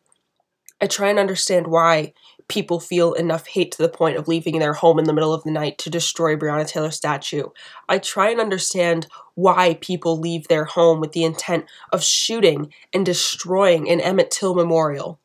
I 0.79 0.87
try 0.87 1.09
and 1.09 1.19
understand 1.19 1.67
why 1.67 2.13
people 2.47 2.79
feel 2.79 3.11
enough 3.13 3.47
hate 3.47 3.73
to 3.73 3.81
the 3.81 3.89
point 3.89 4.15
of 4.15 4.29
leaving 4.29 4.59
their 4.59 4.73
home 4.75 4.97
in 4.97 5.05
the 5.05 5.13
middle 5.13 5.33
of 5.33 5.43
the 5.43 5.51
night 5.51 5.77
to 5.79 5.89
destroy 5.89 6.37
Breonna 6.37 6.65
Taylor's 6.65 6.95
statue. 6.95 7.47
I 7.89 7.97
try 7.97 8.29
and 8.29 8.39
understand 8.39 9.07
why 9.35 9.77
people 9.81 10.17
leave 10.17 10.47
their 10.47 10.63
home 10.63 11.01
with 11.01 11.11
the 11.11 11.25
intent 11.25 11.65
of 11.91 12.01
shooting 12.01 12.73
and 12.93 13.05
destroying 13.05 13.89
an 13.89 13.99
Emmett 13.99 14.31
Till 14.31 14.55
memorial. 14.55 15.20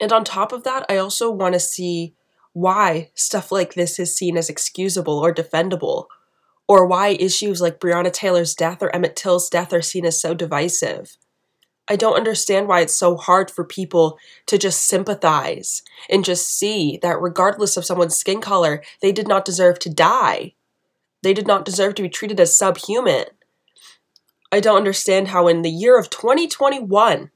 And 0.00 0.12
on 0.12 0.24
top 0.24 0.52
of 0.52 0.64
that, 0.64 0.84
I 0.88 0.96
also 0.96 1.30
want 1.30 1.54
to 1.54 1.60
see 1.60 2.14
why 2.52 3.10
stuff 3.14 3.50
like 3.50 3.74
this 3.74 3.98
is 3.98 4.16
seen 4.16 4.36
as 4.36 4.48
excusable 4.48 5.18
or 5.18 5.34
defendable, 5.34 6.06
or 6.66 6.86
why 6.86 7.08
issues 7.08 7.60
like 7.60 7.80
Breonna 7.80 8.12
Taylor's 8.12 8.54
death 8.54 8.82
or 8.82 8.94
Emmett 8.94 9.16
Till's 9.16 9.50
death 9.50 9.72
are 9.72 9.82
seen 9.82 10.06
as 10.06 10.20
so 10.20 10.34
divisive. 10.34 11.16
I 11.86 11.96
don't 11.96 12.16
understand 12.16 12.66
why 12.66 12.80
it's 12.80 12.96
so 12.96 13.16
hard 13.16 13.50
for 13.50 13.64
people 13.64 14.18
to 14.46 14.56
just 14.56 14.86
sympathize 14.86 15.82
and 16.08 16.24
just 16.24 16.48
see 16.48 16.98
that 17.02 17.20
regardless 17.20 17.76
of 17.76 17.84
someone's 17.84 18.16
skin 18.16 18.40
color, 18.40 18.82
they 19.02 19.12
did 19.12 19.28
not 19.28 19.44
deserve 19.44 19.78
to 19.80 19.90
die. 19.90 20.54
They 21.22 21.34
did 21.34 21.46
not 21.46 21.66
deserve 21.66 21.94
to 21.96 22.02
be 22.02 22.08
treated 22.08 22.40
as 22.40 22.56
subhuman. 22.56 23.24
I 24.50 24.60
don't 24.60 24.76
understand 24.76 25.28
how, 25.28 25.46
in 25.48 25.62
the 25.62 25.70
year 25.70 25.98
of 25.98 26.08
2021, 26.08 27.30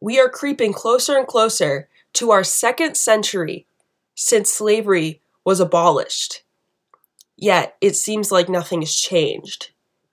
we 0.00 0.20
are 0.20 0.28
creeping 0.28 0.72
closer 0.72 1.16
and 1.16 1.26
closer 1.26 1.88
to 2.14 2.30
our 2.30 2.44
second 2.44 2.96
century 2.96 3.66
since 4.14 4.52
slavery 4.52 5.20
was 5.44 5.60
abolished. 5.60 6.42
Yet 7.36 7.76
it 7.80 7.94
seems 7.94 8.32
like 8.32 8.48
nothing 8.48 8.82
has 8.82 8.94
changed. 8.94 9.70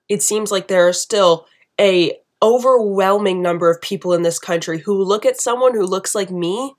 It 0.08 0.22
seems 0.22 0.52
like 0.52 0.68
there 0.68 0.86
are 0.86 0.92
still 0.92 1.46
a 1.80 2.18
overwhelming 2.42 3.42
number 3.42 3.70
of 3.70 3.80
people 3.80 4.12
in 4.12 4.22
this 4.22 4.38
country 4.38 4.78
who 4.80 5.02
look 5.02 5.26
at 5.26 5.40
someone 5.40 5.74
who 5.74 5.84
looks 5.84 6.14
like 6.14 6.30
me 6.30 6.74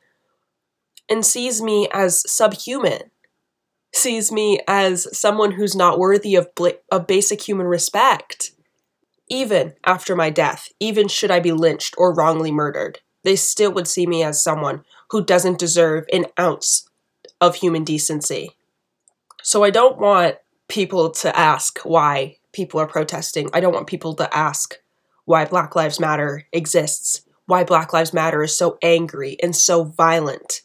and 1.09 1.25
sees 1.25 1.61
me 1.61 1.87
as 1.91 2.29
subhuman, 2.31 3.11
sees 3.93 4.31
me 4.31 4.59
as 4.67 5.07
someone 5.17 5.51
who's 5.51 5.75
not 5.75 5.99
worthy 5.99 6.35
of, 6.35 6.53
bla- 6.55 6.73
of 6.91 7.07
basic 7.07 7.41
human 7.41 7.67
respect 7.67 8.51
even 9.29 9.73
after 9.85 10.15
my 10.15 10.29
death, 10.29 10.69
even 10.79 11.07
should 11.07 11.31
I 11.31 11.39
be 11.39 11.51
lynched 11.51 11.95
or 11.97 12.13
wrongly 12.13 12.51
murdered, 12.51 12.99
they 13.23 13.35
still 13.35 13.71
would 13.73 13.87
see 13.87 14.07
me 14.07 14.23
as 14.23 14.41
someone 14.41 14.83
who 15.09 15.23
doesn't 15.23 15.59
deserve 15.59 16.05
an 16.11 16.25
ounce 16.39 16.87
of 17.41 17.55
human 17.55 17.83
decency. 17.83 18.51
So 19.43 19.63
I 19.63 19.69
don't 19.69 19.99
want 19.99 20.35
people 20.67 21.11
to 21.11 21.37
ask 21.37 21.79
why 21.79 22.37
people 22.51 22.79
are 22.79 22.87
protesting. 22.87 23.49
I 23.53 23.59
don't 23.59 23.73
want 23.73 23.87
people 23.87 24.13
to 24.15 24.35
ask 24.35 24.75
why 25.25 25.45
Black 25.45 25.75
Lives 25.75 25.99
Matter 25.99 26.45
exists, 26.51 27.21
why 27.45 27.63
Black 27.63 27.93
Lives 27.93 28.13
Matter 28.13 28.43
is 28.43 28.57
so 28.57 28.77
angry 28.81 29.37
and 29.43 29.55
so 29.55 29.83
violent. 29.83 30.61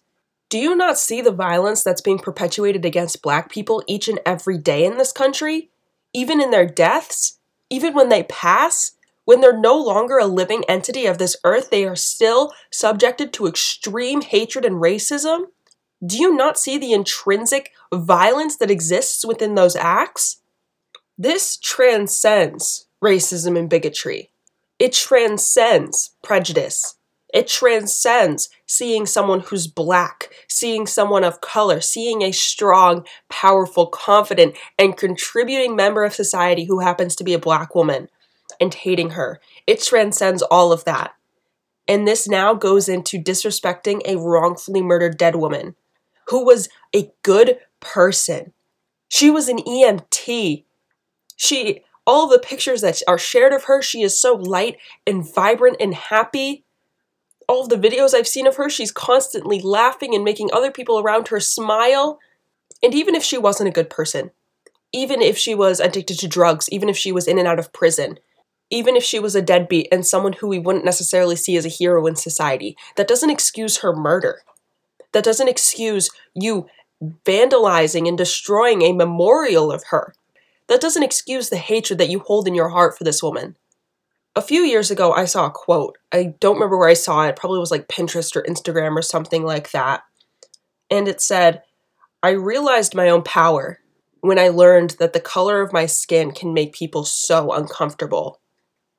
Do 0.48 0.58
you 0.58 0.74
not 0.76 0.98
see 0.98 1.20
the 1.20 1.32
violence 1.32 1.82
that's 1.82 2.00
being 2.00 2.18
perpetuated 2.18 2.84
against 2.84 3.22
black 3.22 3.50
people 3.50 3.82
each 3.86 4.08
and 4.08 4.20
every 4.26 4.58
day 4.58 4.84
in 4.84 4.98
this 4.98 5.12
country? 5.12 5.70
Even 6.12 6.40
in 6.40 6.50
their 6.50 6.66
deaths? 6.66 7.38
Even 7.72 7.94
when 7.94 8.10
they 8.10 8.24
pass, 8.24 8.92
when 9.24 9.40
they're 9.40 9.58
no 9.58 9.76
longer 9.76 10.18
a 10.18 10.26
living 10.26 10.62
entity 10.68 11.06
of 11.06 11.16
this 11.16 11.36
earth, 11.42 11.70
they 11.70 11.86
are 11.86 11.96
still 11.96 12.52
subjected 12.70 13.32
to 13.32 13.46
extreme 13.46 14.20
hatred 14.20 14.66
and 14.66 14.76
racism? 14.76 15.46
Do 16.04 16.18
you 16.18 16.34
not 16.34 16.58
see 16.58 16.76
the 16.76 16.92
intrinsic 16.92 17.70
violence 17.94 18.56
that 18.58 18.70
exists 18.70 19.24
within 19.24 19.54
those 19.54 19.74
acts? 19.74 20.42
This 21.16 21.56
transcends 21.56 22.86
racism 23.02 23.58
and 23.58 23.70
bigotry. 23.70 24.32
It 24.78 24.92
transcends 24.92 26.10
prejudice. 26.22 26.96
It 27.32 27.48
transcends 27.48 28.50
seeing 28.66 29.06
someone 29.06 29.40
who's 29.40 29.66
black, 29.66 30.32
seeing 30.48 30.86
someone 30.86 31.24
of 31.24 31.40
color, 31.40 31.80
seeing 31.80 32.22
a 32.22 32.32
strong, 32.32 33.06
powerful, 33.30 33.86
confident, 33.86 34.56
and 34.78 34.96
contributing 34.96 35.74
member 35.74 36.04
of 36.04 36.14
society 36.14 36.64
who 36.64 36.80
happens 36.80 37.16
to 37.16 37.24
be 37.24 37.32
a 37.32 37.38
black 37.38 37.74
woman 37.74 38.08
and 38.60 38.74
hating 38.74 39.10
her. 39.10 39.40
It 39.66 39.82
transcends 39.82 40.42
all 40.42 40.72
of 40.72 40.84
that. 40.84 41.14
And 41.88 42.06
this 42.06 42.28
now 42.28 42.54
goes 42.54 42.88
into 42.88 43.18
disrespecting 43.18 44.02
a 44.04 44.18
wrongfully 44.18 44.82
murdered 44.82 45.16
dead 45.16 45.36
woman 45.36 45.74
who 46.28 46.44
was 46.44 46.68
a 46.94 47.10
good 47.22 47.58
person. 47.80 48.52
She 49.08 49.30
was 49.30 49.48
an 49.48 49.58
EMT. 49.58 50.64
She 51.36 51.82
all 52.06 52.26
the 52.28 52.38
pictures 52.38 52.80
that 52.80 53.00
are 53.06 53.18
shared 53.18 53.52
of 53.52 53.64
her, 53.64 53.80
she 53.80 54.02
is 54.02 54.20
so 54.20 54.34
light 54.34 54.76
and 55.06 55.24
vibrant 55.34 55.76
and 55.78 55.94
happy 55.94 56.64
all 57.52 57.62
of 57.62 57.68
the 57.68 57.76
videos 57.76 58.14
I've 58.14 58.26
seen 58.26 58.46
of 58.46 58.56
her, 58.56 58.70
she's 58.70 58.90
constantly 58.90 59.60
laughing 59.60 60.14
and 60.14 60.24
making 60.24 60.48
other 60.52 60.70
people 60.70 60.98
around 60.98 61.28
her 61.28 61.38
smile. 61.38 62.18
And 62.82 62.94
even 62.94 63.14
if 63.14 63.22
she 63.22 63.36
wasn't 63.36 63.68
a 63.68 63.72
good 63.72 63.90
person, 63.90 64.30
even 64.90 65.20
if 65.20 65.36
she 65.36 65.54
was 65.54 65.78
addicted 65.78 66.18
to 66.20 66.28
drugs, 66.28 66.66
even 66.70 66.88
if 66.88 66.96
she 66.96 67.12
was 67.12 67.28
in 67.28 67.38
and 67.38 67.46
out 67.46 67.58
of 67.58 67.72
prison, 67.74 68.18
even 68.70 68.96
if 68.96 69.04
she 69.04 69.18
was 69.18 69.34
a 69.34 69.42
deadbeat 69.42 69.86
and 69.92 70.06
someone 70.06 70.32
who 70.32 70.48
we 70.48 70.58
wouldn't 70.58 70.86
necessarily 70.86 71.36
see 71.36 71.58
as 71.58 71.66
a 71.66 71.68
hero 71.68 72.06
in 72.06 72.16
society, 72.16 72.74
that 72.96 73.06
doesn't 73.06 73.28
excuse 73.28 73.78
her 73.78 73.94
murder. 73.94 74.40
That 75.12 75.24
doesn't 75.24 75.48
excuse 75.48 76.08
you 76.34 76.66
vandalizing 77.26 78.08
and 78.08 78.16
destroying 78.16 78.80
a 78.80 78.92
memorial 78.92 79.70
of 79.70 79.84
her. 79.90 80.14
That 80.68 80.80
doesn't 80.80 81.02
excuse 81.02 81.50
the 81.50 81.58
hatred 81.58 81.98
that 81.98 82.08
you 82.08 82.20
hold 82.20 82.48
in 82.48 82.54
your 82.54 82.70
heart 82.70 82.96
for 82.96 83.04
this 83.04 83.22
woman 83.22 83.56
a 84.34 84.42
few 84.42 84.62
years 84.62 84.90
ago, 84.90 85.12
I 85.12 85.26
saw 85.26 85.46
a 85.46 85.50
quote. 85.50 85.98
I 86.12 86.34
don't 86.40 86.54
remember 86.54 86.78
where 86.78 86.88
I 86.88 86.94
saw 86.94 87.24
it. 87.24 87.30
it. 87.30 87.36
Probably 87.36 87.58
was 87.58 87.70
like 87.70 87.88
Pinterest 87.88 88.34
or 88.34 88.42
Instagram 88.42 88.96
or 88.96 89.02
something 89.02 89.44
like 89.44 89.70
that. 89.72 90.02
And 90.90 91.08
it 91.08 91.20
said, 91.20 91.62
I 92.22 92.30
realized 92.30 92.94
my 92.94 93.08
own 93.08 93.22
power 93.22 93.80
when 94.20 94.38
I 94.38 94.48
learned 94.48 94.96
that 95.00 95.12
the 95.12 95.20
color 95.20 95.60
of 95.60 95.72
my 95.72 95.86
skin 95.86 96.30
can 96.30 96.54
make 96.54 96.72
people 96.72 97.04
so 97.04 97.52
uncomfortable. 97.52 98.40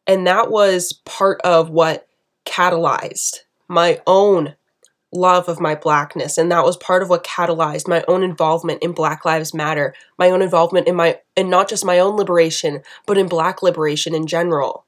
And 0.05 0.27
that 0.27 0.51
was 0.51 0.93
part 1.05 1.41
of 1.43 1.69
what 1.69 2.07
catalyzed 2.45 3.39
my 3.67 4.01
own 4.05 4.55
love 5.13 5.47
of 5.47 5.59
my 5.59 5.75
blackness 5.75 6.37
and 6.37 6.51
that 6.51 6.63
was 6.63 6.75
part 6.77 7.03
of 7.03 7.09
what 7.09 7.23
catalyzed 7.23 7.87
my 7.87 8.03
own 8.07 8.23
involvement 8.23 8.81
in 8.81 8.91
black 8.91 9.23
lives 9.23 9.53
matter 9.53 9.93
my 10.17 10.29
own 10.29 10.41
involvement 10.41 10.87
in 10.87 10.95
my 10.95 11.19
and 11.37 11.51
not 11.51 11.69
just 11.69 11.85
my 11.85 11.99
own 11.99 12.17
liberation 12.17 12.81
but 13.05 13.17
in 13.17 13.27
black 13.27 13.61
liberation 13.61 14.15
in 14.15 14.25
general 14.25 14.82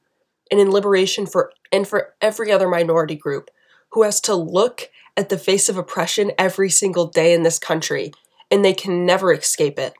and 0.52 0.60
in 0.60 0.72
liberation 0.72 1.26
for 1.26 1.52
and 1.72 1.88
for 1.88 2.14
every 2.22 2.52
other 2.52 2.68
minority 2.68 3.16
group 3.16 3.50
who 3.92 4.04
has 4.04 4.20
to 4.22 4.36
look 4.36 4.90
at 5.18 5.30
the 5.30 5.38
face 5.38 5.70
of 5.70 5.78
oppression 5.78 6.32
every 6.38 6.70
single 6.70 7.08
day 7.08 7.34
in 7.34 7.44
this 7.44 7.60
country 7.60 8.12
and 8.52 8.64
they 8.64 8.74
can 8.74 9.06
never 9.06 9.34
escape 9.34 9.80
it. 9.80 9.94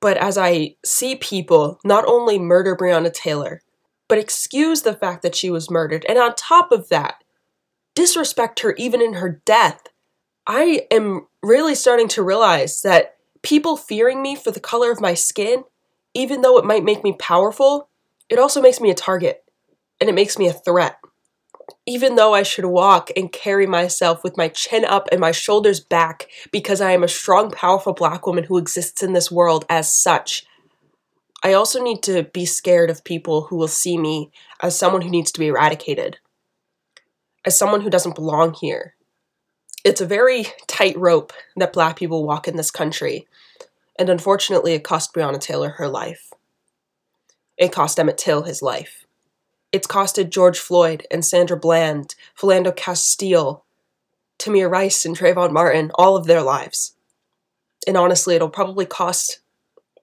But 0.00 0.16
as 0.16 0.36
I 0.36 0.76
see 0.84 1.16
people 1.16 1.78
not 1.84 2.04
only 2.06 2.38
murder 2.38 2.76
Breonna 2.76 3.12
Taylor, 3.12 3.62
but 4.08 4.18
excuse 4.18 4.82
the 4.82 4.94
fact 4.94 5.22
that 5.22 5.36
she 5.36 5.50
was 5.50 5.70
murdered, 5.70 6.04
and 6.08 6.18
on 6.18 6.34
top 6.34 6.72
of 6.72 6.88
that, 6.88 7.22
disrespect 7.94 8.60
her 8.60 8.74
even 8.74 9.00
in 9.00 9.14
her 9.14 9.40
death, 9.44 9.82
I 10.46 10.86
am 10.90 11.28
really 11.42 11.74
starting 11.74 12.08
to 12.08 12.22
realize 12.22 12.82
that 12.82 13.16
people 13.42 13.76
fearing 13.76 14.20
me 14.20 14.34
for 14.34 14.50
the 14.50 14.58
color 14.58 14.90
of 14.90 15.00
my 15.00 15.14
skin, 15.14 15.64
even 16.12 16.40
though 16.40 16.58
it 16.58 16.64
might 16.64 16.82
make 16.82 17.04
me 17.04 17.14
powerful, 17.18 17.88
it 18.28 18.38
also 18.38 18.60
makes 18.60 18.80
me 18.80 18.90
a 18.90 18.94
target 18.94 19.44
and 20.00 20.08
it 20.08 20.14
makes 20.14 20.38
me 20.38 20.48
a 20.48 20.52
threat. 20.52 20.96
Even 21.86 22.16
though 22.16 22.34
I 22.34 22.42
should 22.42 22.64
walk 22.64 23.10
and 23.16 23.30
carry 23.32 23.66
myself 23.66 24.24
with 24.24 24.36
my 24.36 24.48
chin 24.48 24.84
up 24.84 25.08
and 25.12 25.20
my 25.20 25.32
shoulders 25.32 25.80
back 25.80 26.26
because 26.50 26.80
I 26.80 26.92
am 26.92 27.04
a 27.04 27.08
strong, 27.08 27.50
powerful 27.50 27.92
black 27.92 28.26
woman 28.26 28.44
who 28.44 28.58
exists 28.58 29.02
in 29.02 29.12
this 29.12 29.30
world 29.30 29.64
as 29.68 29.92
such, 29.92 30.46
I 31.42 31.52
also 31.54 31.82
need 31.82 32.02
to 32.02 32.24
be 32.24 32.44
scared 32.44 32.90
of 32.90 33.04
people 33.04 33.42
who 33.42 33.56
will 33.56 33.68
see 33.68 33.96
me 33.96 34.30
as 34.62 34.78
someone 34.78 35.02
who 35.02 35.10
needs 35.10 35.32
to 35.32 35.40
be 35.40 35.46
eradicated, 35.46 36.18
as 37.46 37.56
someone 37.56 37.80
who 37.80 37.90
doesn't 37.90 38.14
belong 38.14 38.54
here. 38.54 38.94
It's 39.82 40.02
a 40.02 40.06
very 40.06 40.46
tight 40.66 40.98
rope 40.98 41.32
that 41.56 41.72
black 41.72 41.96
people 41.96 42.26
walk 42.26 42.46
in 42.46 42.56
this 42.56 42.70
country, 42.70 43.26
and 43.98 44.10
unfortunately, 44.10 44.74
it 44.74 44.84
cost 44.84 45.14
Breonna 45.14 45.40
Taylor 45.40 45.70
her 45.70 45.88
life. 45.88 46.30
It 47.56 47.72
cost 47.72 47.98
Emmett 47.98 48.18
Till 48.18 48.42
his 48.42 48.60
life. 48.60 49.06
It's 49.72 49.86
costed 49.86 50.30
George 50.30 50.58
Floyd 50.58 51.06
and 51.10 51.24
Sandra 51.24 51.56
Bland, 51.56 52.14
Philando 52.38 52.74
Castile, 52.74 53.64
Tamir 54.38 54.70
Rice, 54.70 55.04
and 55.04 55.16
Trayvon 55.16 55.52
Martin 55.52 55.92
all 55.94 56.16
of 56.16 56.26
their 56.26 56.42
lives. 56.42 56.94
And 57.86 57.96
honestly, 57.96 58.34
it'll 58.34 58.50
probably 58.50 58.86
cost 58.86 59.40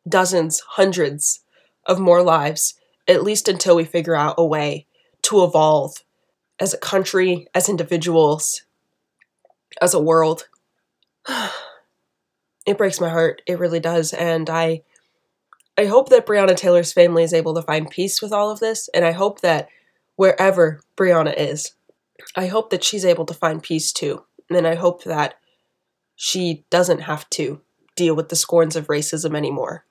dozens, 0.07 0.61
hundreds 0.61 1.41
of 1.85 1.99
more 1.99 2.23
lives, 2.23 2.75
at 3.07 3.23
least 3.23 3.47
until 3.47 3.75
we 3.75 3.83
figure 3.83 4.15
out 4.15 4.35
a 4.37 4.45
way 4.45 4.85
to 5.23 5.43
evolve 5.43 6.03
as 6.59 6.73
a 6.73 6.77
country, 6.77 7.47
as 7.53 7.69
individuals, 7.69 8.63
as 9.81 9.93
a 9.93 10.01
world. 10.01 10.47
it 12.65 12.77
breaks 12.77 13.01
my 13.01 13.09
heart. 13.09 13.41
It 13.45 13.59
really 13.59 13.79
does. 13.79 14.13
And 14.13 14.49
I 14.49 14.83
I 15.77 15.85
hope 15.85 16.09
that 16.09 16.25
Breonna 16.25 16.55
Taylor's 16.55 16.91
family 16.91 17.23
is 17.23 17.33
able 17.33 17.53
to 17.53 17.61
find 17.61 17.89
peace 17.89 18.21
with 18.21 18.33
all 18.33 18.49
of 18.49 18.59
this, 18.59 18.89
and 18.93 19.05
I 19.05 19.11
hope 19.11 19.41
that 19.41 19.69
wherever 20.15 20.81
Breonna 20.97 21.33
is, 21.37 21.73
I 22.35 22.47
hope 22.47 22.71
that 22.71 22.83
she's 22.83 23.05
able 23.05 23.25
to 23.25 23.33
find 23.33 23.61
peace 23.61 23.91
too. 23.91 24.23
And 24.49 24.65
I 24.65 24.75
hope 24.75 25.03
that 25.03 25.35
she 26.15 26.65
doesn't 26.69 27.01
have 27.01 27.29
to 27.31 27.61
deal 27.95 28.15
with 28.15 28.29
the 28.29 28.35
scorns 28.35 28.75
of 28.75 28.87
racism 28.87 29.35
anymore. 29.35 29.85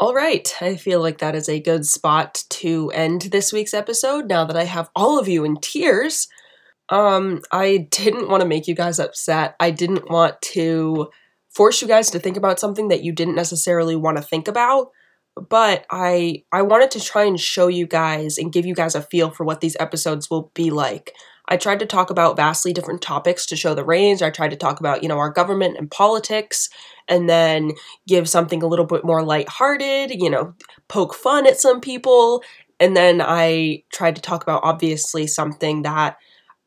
All 0.00 0.14
right, 0.14 0.54
I 0.60 0.76
feel 0.76 1.00
like 1.00 1.18
that 1.18 1.34
is 1.34 1.48
a 1.48 1.60
good 1.60 1.84
spot 1.84 2.44
to 2.50 2.90
end 2.92 3.22
this 3.22 3.52
week's 3.52 3.74
episode 3.74 4.28
now 4.28 4.44
that 4.44 4.56
I 4.56 4.64
have 4.64 4.90
all 4.94 5.18
of 5.18 5.28
you 5.28 5.44
in 5.44 5.56
tears. 5.56 6.28
Um, 6.88 7.42
I 7.50 7.88
didn't 7.90 8.28
want 8.28 8.42
to 8.42 8.48
make 8.48 8.68
you 8.68 8.74
guys 8.74 8.98
upset. 8.98 9.56
I 9.60 9.72
didn't 9.72 10.08
want 10.08 10.40
to 10.40 11.10
force 11.50 11.82
you 11.82 11.88
guys 11.88 12.10
to 12.12 12.18
think 12.18 12.36
about 12.36 12.60
something 12.60 12.88
that 12.88 13.02
you 13.02 13.12
didn't 13.12 13.34
necessarily 13.34 13.96
want 13.96 14.16
to 14.16 14.22
think 14.22 14.46
about 14.46 14.92
but 15.48 15.86
I 15.90 16.42
I 16.52 16.62
wanted 16.62 16.90
to 16.92 17.00
try 17.00 17.24
and 17.24 17.38
show 17.38 17.68
you 17.68 17.86
guys 17.86 18.38
and 18.38 18.52
give 18.52 18.66
you 18.66 18.74
guys 18.74 18.94
a 18.94 19.02
feel 19.02 19.30
for 19.30 19.44
what 19.44 19.60
these 19.60 19.76
episodes 19.80 20.30
will 20.30 20.50
be 20.54 20.70
like. 20.70 21.12
I 21.50 21.56
tried 21.56 21.78
to 21.78 21.86
talk 21.86 22.10
about 22.10 22.36
vastly 22.36 22.72
different 22.72 23.00
topics 23.00 23.46
to 23.46 23.56
show 23.56 23.74
the 23.74 23.84
range. 23.84 24.22
I 24.22 24.30
tried 24.30 24.50
to 24.50 24.56
talk 24.56 24.80
about, 24.80 25.02
you 25.02 25.08
know, 25.08 25.18
our 25.18 25.30
government 25.30 25.78
and 25.78 25.90
politics 25.90 26.68
and 27.08 27.28
then 27.28 27.72
give 28.06 28.28
something 28.28 28.62
a 28.62 28.66
little 28.66 28.84
bit 28.84 29.04
more 29.04 29.22
lighthearted, 29.22 30.10
you 30.10 30.28
know, 30.28 30.54
poke 30.88 31.14
fun 31.14 31.46
at 31.46 31.58
some 31.58 31.80
people. 31.80 32.42
And 32.78 32.94
then 32.94 33.22
I 33.22 33.82
tried 33.90 34.16
to 34.16 34.22
talk 34.22 34.42
about 34.42 34.60
obviously 34.62 35.26
something 35.26 35.82
that 35.82 36.18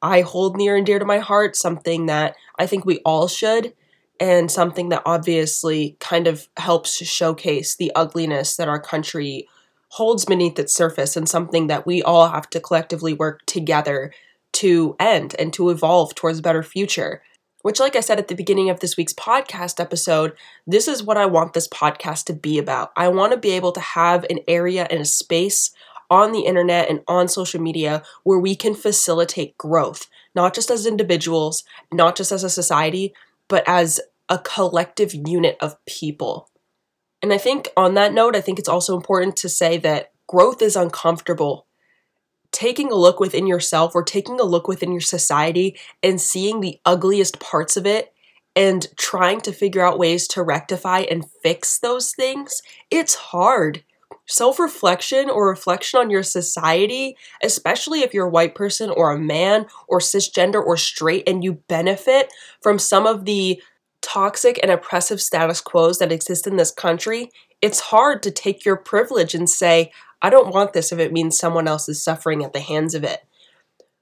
I 0.02 0.22
hold 0.22 0.58
near 0.58 0.76
and 0.76 0.86
dear 0.86 0.98
to 0.98 1.06
my 1.06 1.20
heart, 1.20 1.56
something 1.56 2.08
that 2.08 2.36
I 2.58 2.66
think 2.66 2.84
we 2.84 3.00
all 3.06 3.28
should 3.28 3.74
and 4.22 4.52
something 4.52 4.90
that 4.90 5.02
obviously 5.04 5.98
kind 6.00 6.28
of 6.28 6.48
helps 6.56 7.00
to 7.00 7.06
showcase 7.06 7.76
the 7.76 7.92
ugliness 7.96 8.56
that 8.56 8.70
our 8.70 8.80
country 8.80 9.48
holds 9.90 10.26
beneath 10.26 10.60
its 10.60 10.76
surface 10.76 11.18
and 11.18 11.28
something 11.28 11.66
that 11.68 11.88
we 11.88 12.04
all 12.04 12.30
have 12.30 12.48
to 12.52 12.60
collectively 12.60 13.14
work 13.14 13.44
together 13.48 14.14
to 14.54 14.96
end 15.00 15.36
and 15.40 15.52
to 15.54 15.72
evolve 15.72 16.14
towards 16.14 16.38
a 16.38 16.44
better 16.44 16.62
future. 16.62 17.24
Which, 17.64 17.80
like 17.80 17.96
I 17.96 18.00
said 18.00 18.20
at 18.20 18.28
the 18.28 18.36
beginning 18.36 18.70
of 18.70 18.80
this 18.80 18.96
week's 18.96 19.14
podcast 19.14 19.80
episode, 19.80 20.34
this 20.68 20.88
is 20.88 21.04
what 21.04 21.18
I 21.18 21.26
want 21.26 21.54
this 21.54 21.68
podcast 21.68 22.26
to 22.26 22.34
be 22.34 22.60
about. 22.60 22.92
I 22.96 23.08
want 23.08 23.34
to 23.34 23.40
be 23.40 23.52
able 23.52 23.72
to 23.72 23.80
have 23.80 24.24
an 24.30 24.40
area 24.48 24.88
and 24.90 25.02
a 25.02 25.06
space 25.06 25.72
on 26.12 26.32
the 26.32 26.42
internet 26.42 26.90
and 26.90 27.02
on 27.08 27.28
social 27.28 27.62
media 27.62 28.04
where 28.24 28.40
we 28.40 28.56
can 28.56 28.76
facilitate 28.76 29.58
growth, 29.58 30.08
not 30.36 30.54
just 30.54 30.70
as 30.70 30.86
individuals, 30.86 31.64
not 31.92 32.16
just 32.16 32.32
as 32.32 32.44
a 32.44 32.50
society, 32.50 33.14
but 33.52 33.64
as 33.68 34.00
a 34.32 34.40
collective 34.40 35.14
unit 35.14 35.58
of 35.60 35.76
people. 35.86 36.50
And 37.22 37.34
I 37.34 37.38
think 37.38 37.68
on 37.76 37.96
that 37.96 38.14
note, 38.14 38.34
I 38.34 38.42
think 38.42 38.58
it's 38.58 38.70
also 38.70 38.96
important 38.96 39.36
to 39.38 39.50
say 39.50 39.78
that 39.80 40.14
growth 40.26 40.62
is 40.62 40.78
uncomfortable. 40.78 41.68
Taking 42.54 42.92
a 42.92 42.96
look 42.96 43.20
within 43.20 43.46
yourself 43.46 43.94
or 43.94 44.04
taking 44.04 44.40
a 44.40 44.46
look 44.46 44.70
within 44.70 44.92
your 44.92 45.02
society 45.02 45.78
and 46.02 46.20
seeing 46.20 46.62
the 46.62 46.80
ugliest 46.86 47.42
parts 47.42 47.76
of 47.76 47.86
it 47.86 48.14
and 48.56 48.88
trying 48.98 49.42
to 49.42 49.52
figure 49.52 49.86
out 49.86 50.00
ways 50.00 50.30
to 50.30 50.44
rectify 50.44 51.00
and 51.00 51.30
fix 51.44 51.78
those 51.78 52.14
things, 52.14 52.62
it's 52.90 53.16
hard. 53.16 53.84
Self 54.28 54.60
reflection 54.60 55.30
or 55.30 55.50
reflection 55.50 56.00
on 56.00 56.10
your 56.10 56.24
society, 56.24 57.18
especially 57.44 58.00
if 58.00 58.14
you're 58.14 58.28
a 58.28 58.32
white 58.32 58.56
person 58.56 58.90
or 58.90 59.12
a 59.12 59.20
man 59.20 59.66
or 59.90 60.00
cisgender 60.00 60.64
or 60.64 60.78
straight 60.78 61.28
and 61.28 61.44
you 61.44 61.54
benefit 61.68 62.32
from 62.62 62.80
some 62.80 63.06
of 63.06 63.26
the 63.26 63.62
toxic 64.12 64.60
and 64.62 64.72
oppressive 64.72 65.22
status 65.22 65.62
quos 65.62 66.00
that 66.00 66.12
exist 66.12 66.46
in 66.46 66.58
this 66.58 66.72
country, 66.72 67.32
it's 67.62 67.80
hard 67.80 68.22
to 68.24 68.32
take 68.32 68.66
your 68.66 68.76
privilege 68.76 69.34
and 69.34 69.50
say, 69.50 69.92
I 70.22 70.30
don't 70.30 70.54
want 70.54 70.74
this 70.74 70.92
if 70.92 71.00
it 71.00 71.14
means 71.14 71.38
someone 71.38 71.68
else 71.68 71.88
is 71.88 72.04
suffering 72.04 72.44
at 72.44 72.52
the 72.52 72.60
hands 72.60 72.94
of 72.94 73.06
it. 73.06 73.22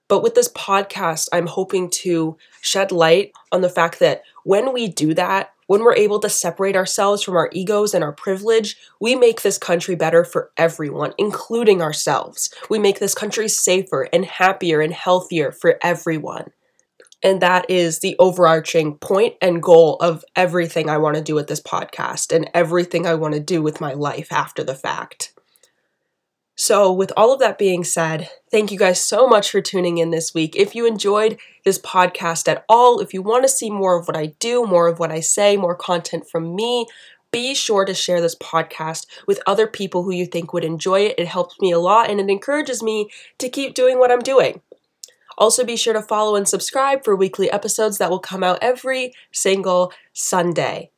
But 0.07 0.23
with 0.23 0.33
this 0.33 0.49
podcast, 0.49 1.27
I'm 1.31 1.45
hoping 1.45 1.91
to 1.91 2.37
shed 2.61 2.91
light 2.91 3.33
on 3.51 3.61
the 3.61 3.69
fact 3.69 3.99
that 3.99 4.23
when 4.43 4.73
we 4.73 4.87
do 4.87 5.13
that, 5.13 5.53
when 5.67 5.83
we're 5.83 5.93
able 5.93 6.19
to 6.21 6.29
separate 6.29 6.75
ourselves 6.75 7.21
from 7.21 7.35
our 7.35 7.51
egos 7.53 7.93
and 7.93 8.03
our 8.03 8.13
privilege, 8.13 8.77
we 8.99 9.13
make 9.13 9.43
this 9.43 9.59
country 9.59 9.93
better 9.93 10.23
for 10.23 10.49
everyone, 10.57 11.13
including 11.19 11.83
ourselves. 11.83 12.51
We 12.67 12.79
make 12.79 12.99
this 12.99 13.13
country 13.13 13.47
safer 13.47 14.09
and 14.11 14.25
happier 14.25 14.81
and 14.81 14.91
healthier 14.91 15.51
for 15.51 15.77
everyone. 15.83 16.49
And 17.21 17.41
that 17.41 17.69
is 17.69 17.99
the 17.99 18.15
overarching 18.17 18.97
point 18.97 19.35
and 19.41 19.61
goal 19.61 19.97
of 19.97 20.23
everything 20.35 20.89
I 20.89 20.97
want 20.97 21.17
to 21.17 21.21
do 21.21 21.35
with 21.35 21.47
this 21.47 21.61
podcast 21.61 22.33
and 22.33 22.49
everything 22.53 23.05
I 23.05 23.15
want 23.15 23.33
to 23.33 23.39
do 23.39 23.61
with 23.61 23.81
my 23.81 23.93
life 23.93 24.31
after 24.31 24.63
the 24.63 24.75
fact. 24.75 25.33
So, 26.55 26.91
with 26.91 27.13
all 27.15 27.33
of 27.33 27.39
that 27.39 27.57
being 27.57 27.85
said, 27.85 28.29
thank 28.51 28.69
you 28.69 28.77
guys 28.77 29.01
so 29.01 29.27
much 29.27 29.49
for 29.49 29.61
tuning 29.61 29.97
in 29.97 30.11
this 30.11 30.33
week. 30.33 30.57
If 30.57 30.75
you 30.75 30.85
enjoyed 30.85 31.39
this 31.63 31.79
podcast 31.79 32.49
at 32.49 32.65
all, 32.67 32.99
if 32.99 33.13
you 33.13 33.21
want 33.21 33.43
to 33.45 33.49
see 33.49 33.69
more 33.69 33.97
of 33.97 34.09
what 34.09 34.17
I 34.17 34.33
do, 34.39 34.65
more 34.65 34.89
of 34.89 34.99
what 34.99 35.09
I 35.09 35.21
say, 35.21 35.55
more 35.55 35.73
content 35.75 36.29
from 36.29 36.55
me, 36.55 36.85
be 37.31 37.55
sure 37.55 37.85
to 37.85 37.93
share 37.93 38.19
this 38.19 38.35
podcast 38.35 39.05
with 39.25 39.39
other 39.47 39.67
people 39.67 40.03
who 40.03 40.11
you 40.11 40.25
think 40.25 40.51
would 40.51 40.65
enjoy 40.65 41.01
it. 41.01 41.15
It 41.17 41.27
helps 41.27 41.59
me 41.61 41.71
a 41.71 41.79
lot 41.79 42.09
and 42.09 42.19
it 42.19 42.29
encourages 42.29 42.83
me 42.83 43.09
to 43.37 43.47
keep 43.47 43.73
doing 43.73 43.97
what 43.97 44.11
I'm 44.11 44.19
doing. 44.19 44.61
Also, 45.39 45.63
be 45.63 45.77
sure 45.77 45.93
to 45.93 46.01
follow 46.01 46.35
and 46.35 46.47
subscribe 46.47 47.05
for 47.05 47.15
weekly 47.15 47.49
episodes 47.49 47.97
that 47.97 48.09
will 48.09 48.19
come 48.19 48.43
out 48.43 48.59
every 48.61 49.13
single 49.31 49.93
Sunday. 50.11 50.91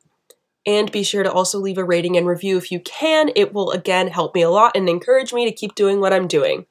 And 0.66 0.90
be 0.90 1.04
sure 1.04 1.22
to 1.22 1.32
also 1.32 1.58
leave 1.58 1.78
a 1.78 1.84
rating 1.84 2.16
and 2.16 2.26
review 2.26 2.56
if 2.56 2.72
you 2.72 2.80
can. 2.80 3.30
It 3.36 3.54
will 3.54 3.70
again 3.70 4.08
help 4.08 4.34
me 4.34 4.42
a 4.42 4.50
lot 4.50 4.76
and 4.76 4.88
encourage 4.88 5.32
me 5.32 5.44
to 5.44 5.54
keep 5.54 5.76
doing 5.76 6.00
what 6.00 6.12
I'm 6.12 6.26
doing. 6.26 6.66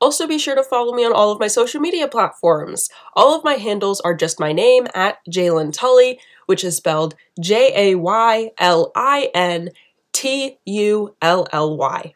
Also, 0.00 0.26
be 0.26 0.38
sure 0.38 0.54
to 0.54 0.62
follow 0.62 0.94
me 0.94 1.04
on 1.04 1.12
all 1.12 1.30
of 1.30 1.40
my 1.40 1.48
social 1.48 1.80
media 1.80 2.08
platforms. 2.08 2.88
All 3.14 3.36
of 3.36 3.44
my 3.44 3.54
handles 3.54 4.00
are 4.00 4.14
just 4.14 4.40
my 4.40 4.52
name 4.52 4.86
at 4.94 5.18
Jaylin 5.28 5.72
Tully, 5.72 6.20
which 6.46 6.64
is 6.64 6.76
spelled 6.76 7.16
J 7.40 7.92
A 7.92 7.94
Y 7.96 8.50
L 8.58 8.92
I 8.94 9.30
N 9.34 9.70
T 10.12 10.58
U 10.64 11.16
L 11.20 11.46
L 11.52 11.76
Y 11.76 12.14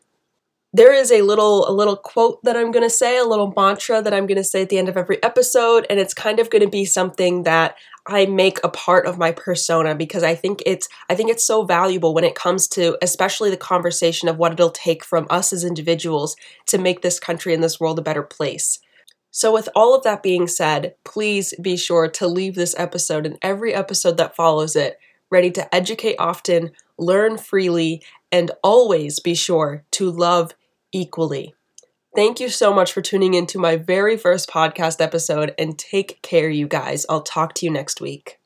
there 0.75 0.93
is 0.93 1.12
a 1.12 1.22
little 1.22 1.68
a 1.68 1.70
little 1.70 1.97
quote 1.97 2.43
that 2.43 2.57
I'm 2.57 2.72
going 2.72 2.83
to 2.83 2.91
say, 2.91 3.16
a 3.16 3.25
little 3.25 3.55
mantra 3.57 4.03
that 4.03 4.12
I'm 4.12 4.27
going 4.27 4.39
to 4.39 4.45
say 4.45 4.62
at 4.62 4.70
the 4.70 4.79
end 4.79 4.89
of 4.89 4.97
every 4.97 5.22
episode 5.22 5.87
and 5.89 6.01
it's 6.01 6.12
kind 6.12 6.41
of 6.41 6.51
going 6.51 6.64
to 6.64 6.68
be 6.68 6.85
something 6.85 7.45
that 7.45 7.77
I 8.07 8.27
make 8.27 8.59
a 8.64 8.68
part 8.68 9.07
of 9.07 9.16
my 9.16 9.31
persona 9.31 9.95
because 9.95 10.25
I 10.25 10.35
think 10.35 10.64
it's 10.66 10.89
I 11.09 11.14
think 11.14 11.31
it's 11.31 11.47
so 11.47 11.64
valuable 11.64 12.12
when 12.12 12.25
it 12.25 12.35
comes 12.35 12.66
to 12.68 12.99
especially 13.01 13.51
the 13.51 13.57
conversation 13.57 14.29
of 14.29 14.37
what 14.37 14.53
it'll 14.53 14.70
take 14.70 15.05
from 15.05 15.29
us 15.31 15.53
as 15.53 15.64
individuals 15.64 16.35
to 16.66 16.77
make 16.77 17.03
this 17.03 17.20
country 17.20 17.55
and 17.55 17.62
this 17.62 17.79
world 17.79 18.01
a 18.01 18.03
better 18.03 18.25
place. 18.25 18.81
So 19.31 19.53
with 19.53 19.68
all 19.77 19.97
of 19.97 20.03
that 20.03 20.25
being 20.25 20.49
said, 20.49 20.97
please 21.05 21.55
be 21.62 21.77
sure 21.77 22.09
to 22.09 22.27
leave 22.27 22.57
this 22.57 22.75
episode 22.77 23.27
and 23.27 23.39
every 23.43 23.72
episode 23.72 24.16
that 24.16 24.35
follows 24.35 24.75
it 24.75 24.99
ready 25.31 25.53
to 25.53 25.75
educate 25.75 26.16
often, 26.18 26.72
learn 26.99 27.39
freely, 27.39 28.03
and 28.33 28.51
always 28.62 29.20
be 29.20 29.35
sure 29.35 29.85
to 29.93 30.11
love 30.11 30.53
equally. 30.95 31.55
Thank 32.14 32.38
you 32.38 32.49
so 32.49 32.72
much 32.72 32.92
for 32.92 33.03
tuning 33.03 33.34
into 33.34 33.59
my 33.59 33.76
very 33.76 34.16
first 34.16 34.49
podcast 34.49 35.01
episode 35.01 35.53
and 35.59 35.76
take 35.76 36.22
care, 36.22 36.49
you 36.49 36.68
guys. 36.68 37.05
I'll 37.09 37.22
talk 37.22 37.55
to 37.55 37.66
you 37.66 37.72
next 37.72 38.01
week. 38.01 38.38